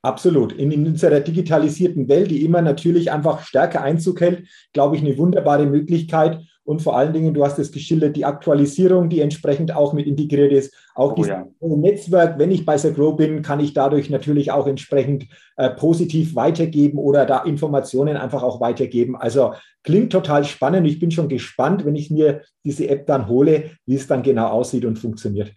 Absolut. 0.03 0.53
In, 0.53 0.71
in 0.71 0.87
unserer 0.87 1.21
digitalisierten 1.21 2.09
Welt, 2.09 2.31
die 2.31 2.45
immer 2.45 2.61
natürlich 2.61 3.11
einfach 3.11 3.43
stärker 3.43 3.83
Einzug 3.83 4.21
hält, 4.21 4.47
glaube 4.75 4.97
ich, 4.97 5.03
eine 5.03 5.17
wunderbare 5.17 5.65
Möglichkeit, 5.65 6.43
und 6.65 6.83
vor 6.83 6.97
allen 6.97 7.13
Dingen, 7.13 7.35
du 7.35 7.45
hast 7.45 7.59
es 7.59 7.73
geschildert, 7.73 8.17
die 8.17 8.25
Aktualisierung, 8.25 9.09
die 9.09 9.21
entsprechend 9.21 9.75
auch 9.75 9.93
mit 9.93 10.07
integriert 10.07 10.53
ist. 10.53 10.75
Auch 10.95 11.13
oh, 11.13 11.15
dieses 11.15 11.31
ja. 11.31 11.47
Netzwerk, 11.61 12.39
wenn 12.39 12.51
ich 12.51 12.65
bei 12.65 12.77
Grow 12.77 13.17
bin, 13.17 13.43
kann 13.43 13.61
ich 13.61 13.73
dadurch 13.73 14.11
natürlich 14.11 14.53
auch 14.53 14.67
entsprechend 14.67 15.27
äh, 15.57 15.71
positiv 15.71 16.35
weitergeben 16.35 16.99
oder 16.99 17.27
da 17.27 17.43
Informationen 17.43 18.17
einfach 18.17 18.43
auch 18.43 18.61
weitergeben. 18.61 19.17
Also 19.17 19.55
klingt 19.83 20.13
total 20.13 20.45
spannend. 20.45 20.87
Ich 20.87 21.01
bin 21.01 21.11
schon 21.11 21.29
gespannt, 21.29 21.85
wenn 21.85 21.97
ich 21.97 22.11
mir 22.11 22.43
diese 22.65 22.89
App 22.89 23.07
dann 23.07 23.29
hole, 23.29 23.71
wie 23.87 23.95
es 23.95 24.07
dann 24.07 24.23
genau 24.23 24.49
aussieht 24.49 24.85
und 24.85 24.99
funktioniert. 24.99 25.53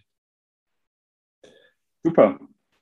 Super. 2.02 2.38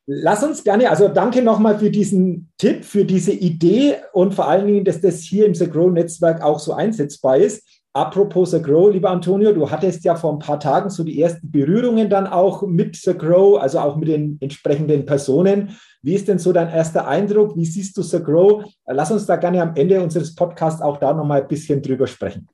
Lass 0.07 0.43
uns 0.43 0.65
gerne, 0.65 0.91
also 0.91 1.07
danke 1.09 1.43
nochmal 1.43 1.79
für 1.79 1.91
diesen 1.91 2.51
Tipp, 2.59 2.85
für 2.85 3.05
diese 3.05 3.33
Idee 3.33 3.97
und 4.13 4.35
vor 4.35 4.49
allen 4.49 4.67
Dingen, 4.67 4.85
dass 4.85 5.01
das 5.01 5.21
hier 5.21 5.47
im 5.47 5.55
The 5.55 5.71
Grow 5.71 5.93
Netzwerk 5.93 6.43
auch 6.43 6.59
so 6.59 6.73
einsetzbar 6.73 7.37
ist. 7.37 7.82
Apropos 7.95 8.51
The 8.53 8.63
Grow, 8.63 8.91
lieber 8.91 9.11
Antonio, 9.11 9.53
du 9.53 9.71
hattest 9.71 10.03
ja 10.05 10.15
vor 10.15 10.33
ein 10.33 10.39
paar 10.39 10.59
Tagen 10.59 10.89
so 10.89 11.05
die 11.05 11.21
ersten 11.21 11.51
Berührungen 11.51 12.09
dann 12.09 12.27
auch 12.27 12.63
mit 12.63 12.97
The 12.97 13.13
Grow, 13.13 13.61
also 13.61 13.81
auch 13.81 13.97
mit 13.97 14.09
den 14.09 14.39
entsprechenden 14.41 15.05
Personen. 15.05 15.77
Wie 16.01 16.15
ist 16.15 16.27
denn 16.27 16.39
so 16.39 16.53
dein 16.53 16.71
erster 16.71 17.07
Eindruck? 17.07 17.55
Wie 17.55 17.67
siehst 17.67 17.97
du 17.99 18.03
The 18.03 18.23
Grow? 18.23 18.65
Lass 18.87 19.11
uns 19.11 19.27
da 19.27 19.37
gerne 19.37 19.61
am 19.61 19.77
Ende 19.77 20.01
unseres 20.01 20.35
Podcasts 20.35 20.81
auch 20.81 20.97
da 20.97 21.13
nochmal 21.13 21.43
ein 21.43 21.49
bisschen 21.49 21.83
drüber 21.83 22.07
sprechen. 22.07 22.49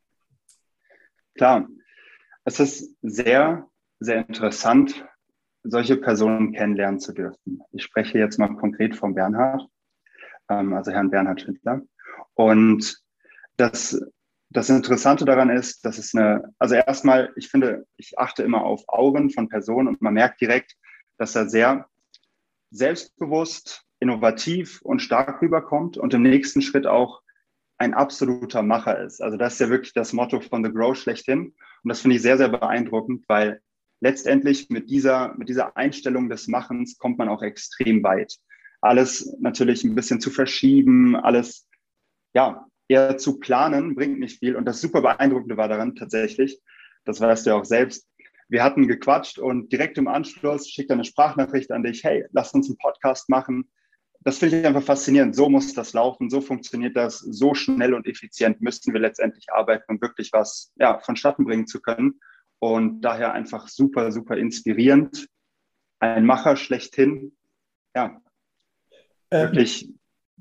Klar. 1.36 1.68
Es 2.44 2.60
ist 2.60 2.96
sehr, 3.02 3.68
sehr 4.00 4.26
interessant, 4.26 5.06
solche 5.62 5.98
Personen 5.98 6.52
kennenlernen 6.52 6.98
zu 6.98 7.12
dürfen. 7.12 7.60
Ich 7.72 7.84
spreche 7.84 8.18
jetzt 8.18 8.38
mal 8.38 8.56
konkret 8.56 8.96
von 8.96 9.14
Bernhard, 9.14 9.68
ähm, 10.48 10.72
also 10.72 10.90
Herrn 10.90 11.10
Bernhard 11.10 11.42
Schindler. 11.42 11.82
Und 12.32 13.02
das, 13.58 14.00
das 14.50 14.70
Interessante 14.70 15.24
daran 15.24 15.50
ist, 15.50 15.84
dass 15.84 15.98
es 15.98 16.14
eine, 16.14 16.54
also 16.58 16.74
erstmal, 16.74 17.32
ich 17.36 17.48
finde, 17.48 17.86
ich 17.96 18.18
achte 18.18 18.42
immer 18.42 18.62
auf 18.62 18.82
Augen 18.88 19.30
von 19.30 19.48
Personen 19.48 19.88
und 19.88 20.00
man 20.00 20.14
merkt 20.14 20.40
direkt, 20.40 20.74
dass 21.18 21.34
er 21.34 21.48
sehr 21.48 21.88
selbstbewusst, 22.70 23.84
innovativ 24.00 24.80
und 24.82 25.00
stark 25.00 25.42
rüberkommt 25.42 25.98
und 25.98 26.14
im 26.14 26.22
nächsten 26.22 26.62
Schritt 26.62 26.86
auch 26.86 27.20
ein 27.78 27.94
absoluter 27.94 28.62
Macher 28.62 29.00
ist. 29.00 29.20
Also 29.20 29.36
das 29.36 29.54
ist 29.54 29.60
ja 29.60 29.70
wirklich 29.70 29.92
das 29.92 30.12
Motto 30.12 30.40
von 30.40 30.64
The 30.64 30.70
Grow 30.70 30.96
schlechthin. 30.96 31.54
Und 31.82 31.88
das 31.88 32.00
finde 32.00 32.16
ich 32.16 32.22
sehr, 32.22 32.36
sehr 32.36 32.48
beeindruckend, 32.48 33.24
weil 33.28 33.60
letztendlich 34.00 34.68
mit 34.70 34.90
dieser, 34.90 35.34
mit 35.36 35.48
dieser 35.48 35.76
Einstellung 35.76 36.28
des 36.28 36.48
Machens 36.48 36.98
kommt 36.98 37.18
man 37.18 37.28
auch 37.28 37.42
extrem 37.42 38.02
weit. 38.02 38.36
Alles 38.80 39.34
natürlich 39.40 39.84
ein 39.84 39.94
bisschen 39.94 40.20
zu 40.20 40.30
verschieben, 40.30 41.16
alles, 41.16 41.68
ja, 42.34 42.67
eher 42.88 43.18
zu 43.18 43.38
planen, 43.38 43.94
bringt 43.94 44.18
nicht 44.18 44.38
viel. 44.38 44.56
Und 44.56 44.64
das 44.64 44.80
super 44.80 45.02
Beeindruckende 45.02 45.56
war 45.56 45.68
daran 45.68 45.94
tatsächlich, 45.94 46.60
das 47.04 47.20
weißt 47.20 47.46
du 47.46 47.50
ja 47.50 47.56
auch 47.56 47.64
selbst, 47.64 48.08
wir 48.48 48.64
hatten 48.64 48.88
gequatscht 48.88 49.38
und 49.38 49.70
direkt 49.72 49.98
im 49.98 50.08
Anschluss 50.08 50.68
schickt 50.68 50.90
er 50.90 50.94
eine 50.94 51.04
Sprachnachricht 51.04 51.70
an 51.70 51.82
dich, 51.82 52.02
hey, 52.02 52.24
lass 52.32 52.54
uns 52.54 52.68
einen 52.68 52.78
Podcast 52.78 53.28
machen. 53.28 53.70
Das 54.20 54.38
finde 54.38 54.58
ich 54.58 54.66
einfach 54.66 54.82
faszinierend. 54.82 55.36
So 55.36 55.48
muss 55.48 55.74
das 55.74 55.92
laufen, 55.92 56.30
so 56.30 56.40
funktioniert 56.40 56.96
das, 56.96 57.18
so 57.18 57.54
schnell 57.54 57.94
und 57.94 58.06
effizient 58.06 58.60
müssen 58.60 58.92
wir 58.92 59.00
letztendlich 59.00 59.52
arbeiten, 59.52 59.84
um 59.92 60.00
wirklich 60.00 60.32
was 60.32 60.72
ja, 60.76 60.98
vonstatten 60.98 61.44
bringen 61.44 61.66
zu 61.66 61.80
können. 61.80 62.20
Und 62.58 63.02
daher 63.02 63.32
einfach 63.34 63.68
super, 63.68 64.10
super 64.10 64.36
inspirierend. 64.36 65.28
Ein 66.00 66.24
Macher 66.24 66.56
schlechthin. 66.56 67.36
Ja, 67.94 68.20
ähm, 69.30 69.52
wirklich 69.52 69.90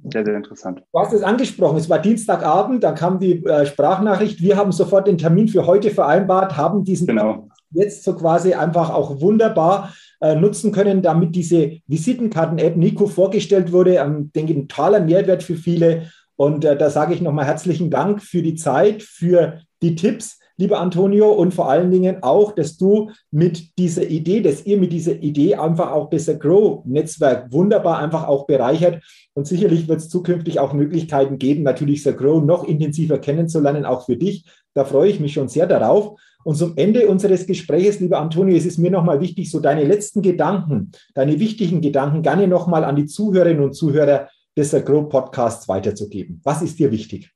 sehr, 0.04 0.25
sehr 0.25 0.36
interessant. 0.36 0.84
Du 0.92 1.00
hast 1.00 1.13
es 1.13 1.24
angesprochen, 1.24 1.77
es 1.77 1.89
war 1.89 2.00
Dienstagabend, 2.00 2.84
da 2.84 2.92
kam 2.92 3.20
die 3.20 3.44
äh, 3.46 3.66
Sprachnachricht. 3.66 4.42
Wir 4.42 4.58
haben 4.58 4.72
sofort 4.72 5.08
den 5.08 5.18
Termin 5.18 5.48
für 5.48 5.66
heute 5.66 5.92
vereinbart, 5.92 6.56
haben 6.56 6.84
diesen 6.84 7.08
genau. 7.08 7.50
jetzt 7.72 8.04
so 8.04 8.16
quasi 8.16 8.54
einfach 8.54 8.89
auch 8.89 9.20
wunderbar 9.22 9.94
äh, 10.22 10.36
nutzen 10.36 10.72
können, 10.72 11.01
damit 11.01 11.36
diese 11.36 11.80
Visitenkarten-App 11.88 12.77
Nico 12.77 13.08
vorgestellt 13.08 13.72
wurde. 13.72 13.96
Ähm, 13.96 14.32
denke, 14.34 14.54
ein 14.54 14.68
totaler 14.68 15.00
Mehrwert 15.00 15.44
für 15.44 15.56
viele. 15.56 16.10
Und 16.36 16.63
äh, 16.63 16.77
da 16.77 16.89
sage 16.89 17.13
ich 17.13 17.22
nochmal 17.22 17.46
herzlichen 17.46 17.89
Dank 17.89 18.22
für 18.22 18.42
die 18.42 18.56
Zeit, 18.56 19.04
für 19.04 19.62
die 19.82 19.96
Tipps 19.96 20.39
lieber 20.58 20.80
Antonio, 20.80 21.32
und 21.32 21.54
vor 21.54 21.70
allen 21.70 21.92
Dingen 21.92 22.24
auch, 22.24 22.52
dass 22.52 22.78
du 22.78 23.12
mit 23.32 23.78
dieser 23.78 24.08
Idee, 24.08 24.42
dass 24.42 24.66
ihr 24.66 24.78
mit 24.78 24.92
dieser 24.92 25.16
Idee 25.16 25.56
einfach 25.56 25.92
auch 25.92 26.10
das 26.10 26.26
Grow-Netzwerk 26.28 27.52
wunderbar 27.52 28.00
einfach 28.00 28.28
auch 28.28 28.48
bereichert. 28.48 29.04
Und 29.34 29.48
sicherlich 29.48 29.88
wird 29.88 30.00
es 30.00 30.10
zukünftig 30.10 30.60
auch 30.60 30.74
Möglichkeiten 30.74 31.38
geben, 31.38 31.64
natürlich 31.64 32.04
The 32.04 32.14
Grow 32.14 32.44
noch 32.44 32.64
intensiver 32.64 33.20
kennenzulernen, 33.20 33.86
auch 33.86 34.06
für 34.06 34.18
dich. 34.18 34.46
Da 34.74 34.84
freue 34.84 35.10
ich 35.10 35.20
mich 35.20 35.34
schon 35.34 35.48
sehr 35.48 35.68
darauf. 35.68 36.20
Und 36.44 36.56
zum 36.56 36.74
Ende 36.76 37.08
unseres 37.08 37.46
Gesprächs, 37.46 38.00
lieber 38.00 38.20
Antonio, 38.20 38.56
ist 38.56 38.66
es 38.66 38.78
mir 38.78 38.90
nochmal 38.90 39.22
wichtig, 39.22 39.52
so 39.52 39.60
deine 39.60 39.84
letzten 39.84 40.22
Gedanken, 40.22 40.92
deine 41.14 41.40
wichtigen 41.40 41.82
Gedanken 41.82 42.22
gerne 42.22 42.48
nochmal 42.48 42.84
an 42.84 42.96
die 42.96 43.06
Zuhörerinnen 43.06 43.64
und 43.64 43.74
Zuhörer 43.74 44.30
des 44.58 44.72
Grow 44.72 45.08
Podcasts 45.08 45.68
weiterzugeben. 45.68 46.42
Was 46.44 46.62
ist 46.64 46.80
dir 46.80 46.92
wichtig? 46.92 47.32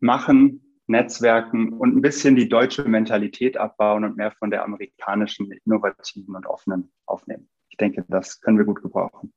Machen, 0.00 0.63
Netzwerken 0.86 1.72
und 1.72 1.96
ein 1.96 2.02
bisschen 2.02 2.36
die 2.36 2.48
deutsche 2.48 2.84
Mentalität 2.84 3.56
abbauen 3.56 4.04
und 4.04 4.16
mehr 4.16 4.32
von 4.32 4.50
der 4.50 4.64
amerikanischen, 4.64 5.50
innovativen 5.64 6.34
und 6.36 6.46
offenen 6.46 6.92
aufnehmen. 7.06 7.48
Ich 7.70 7.76
denke, 7.76 8.04
das 8.08 8.40
können 8.40 8.58
wir 8.58 8.64
gut 8.64 8.82
gebrauchen. 8.82 9.32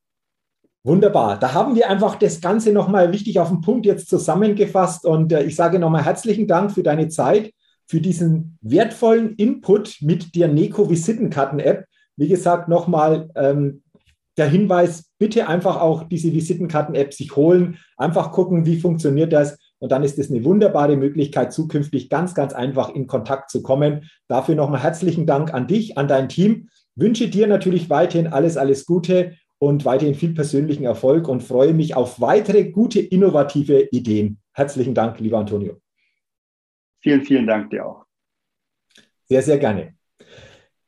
Wunderbar. 0.84 1.38
Da 1.38 1.54
haben 1.54 1.74
wir 1.74 1.90
einfach 1.90 2.16
das 2.16 2.40
Ganze 2.40 2.72
nochmal 2.72 3.12
wichtig 3.12 3.40
auf 3.40 3.48
den 3.48 3.60
Punkt 3.60 3.84
jetzt 3.84 4.08
zusammengefasst. 4.08 5.04
Und 5.04 5.32
äh, 5.32 5.42
ich 5.42 5.56
sage 5.56 5.78
nochmal 5.78 6.04
herzlichen 6.04 6.46
Dank 6.46 6.70
für 6.72 6.82
deine 6.82 7.08
Zeit, 7.08 7.52
für 7.86 8.00
diesen 8.00 8.58
wertvollen 8.60 9.34
Input 9.34 9.98
mit 10.00 10.34
der 10.36 10.48
Neko 10.48 10.88
Visitenkarten-App. 10.88 11.86
Wie 12.16 12.28
gesagt, 12.28 12.68
nochmal 12.68 13.28
ähm, 13.34 13.82
der 14.36 14.48
Hinweis, 14.48 15.10
bitte 15.18 15.48
einfach 15.48 15.80
auch 15.80 16.04
diese 16.04 16.32
Visitenkarten-App 16.32 17.12
sich 17.12 17.34
holen, 17.34 17.78
einfach 17.96 18.30
gucken, 18.30 18.64
wie 18.64 18.80
funktioniert 18.80 19.32
das 19.32 19.58
und 19.80 19.92
dann 19.92 20.02
ist 20.02 20.18
es 20.18 20.30
eine 20.30 20.44
wunderbare 20.44 20.96
Möglichkeit, 20.96 21.52
zukünftig 21.52 22.08
ganz, 22.08 22.34
ganz 22.34 22.52
einfach 22.52 22.94
in 22.94 23.06
Kontakt 23.06 23.50
zu 23.50 23.62
kommen. 23.62 24.10
Dafür 24.26 24.54
nochmal 24.54 24.82
herzlichen 24.82 25.26
Dank 25.26 25.54
an 25.54 25.66
dich, 25.66 25.96
an 25.96 26.08
dein 26.08 26.28
Team. 26.28 26.68
Wünsche 26.96 27.28
dir 27.28 27.46
natürlich 27.46 27.88
weiterhin 27.88 28.26
alles, 28.26 28.56
alles 28.56 28.86
Gute 28.86 29.36
und 29.58 29.84
weiterhin 29.84 30.14
viel 30.14 30.34
persönlichen 30.34 30.84
Erfolg 30.84 31.28
und 31.28 31.42
freue 31.42 31.74
mich 31.74 31.94
auf 31.94 32.20
weitere 32.20 32.70
gute, 32.70 33.00
innovative 33.00 33.88
Ideen. 33.92 34.40
Herzlichen 34.52 34.94
Dank, 34.94 35.20
lieber 35.20 35.38
Antonio. 35.38 35.80
Vielen, 37.00 37.22
vielen 37.22 37.46
Dank 37.46 37.70
dir 37.70 37.86
auch. 37.86 38.04
Sehr, 39.24 39.42
sehr 39.42 39.58
gerne. 39.58 39.94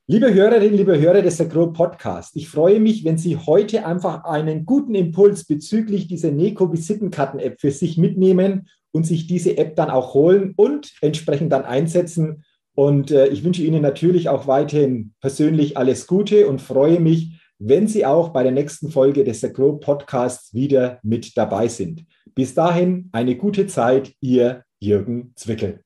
Liebe 0.09 0.35
Hörerinnen, 0.35 0.77
liebe 0.77 0.99
Hörer 0.99 1.23
des 1.23 1.41
Agro 1.41 1.73
Podcast, 1.73 2.35
ich 2.35 2.49
freue 2.49 2.81
mich, 2.81 3.05
wenn 3.05 3.17
Sie 3.17 3.37
heute 3.37 3.87
einfach 3.87 4.25
einen 4.25 4.67
guten 4.67 4.97
Impuls 4.97 5.45
bezüglich 5.45 6.09
dieser 6.09 6.33
Neko 6.33 6.73
Visitenkarten 6.73 7.39
App 7.39 7.61
für 7.61 7.71
sich 7.71 7.97
mitnehmen 7.97 8.67
und 8.93 9.07
sich 9.07 9.27
diese 9.27 9.57
App 9.59 9.77
dann 9.77 9.91
auch 9.91 10.15
holen 10.15 10.55
und 10.57 10.93
entsprechend 11.01 11.53
dann 11.53 11.65
einsetzen. 11.65 12.45
Und 12.75 13.11
äh, 13.11 13.27
ich 13.29 13.45
wünsche 13.45 13.63
Ihnen 13.63 13.83
natürlich 13.83 14.29
auch 14.29 14.47
weiterhin 14.47 15.13
persönlich 15.21 15.77
alles 15.77 16.07
Gute 16.07 16.47
und 16.49 16.61
freue 16.61 17.01
mich, 17.01 17.41
wenn 17.59 17.87
Sie 17.87 18.07
auch 18.07 18.31
bei 18.31 18.43
der 18.43 18.53
nächsten 18.53 18.91
Folge 18.91 19.23
des 19.23 19.45
Agro 19.45 19.75
Podcasts 19.75 20.55
wieder 20.55 20.99
mit 21.03 21.37
dabei 21.37 21.69
sind. 21.69 22.07
Bis 22.35 22.55
dahin 22.55 23.11
eine 23.13 23.37
gute 23.37 23.67
Zeit, 23.67 24.15
Ihr 24.21 24.65
Jürgen 24.79 25.33
Zwickel. 25.37 25.81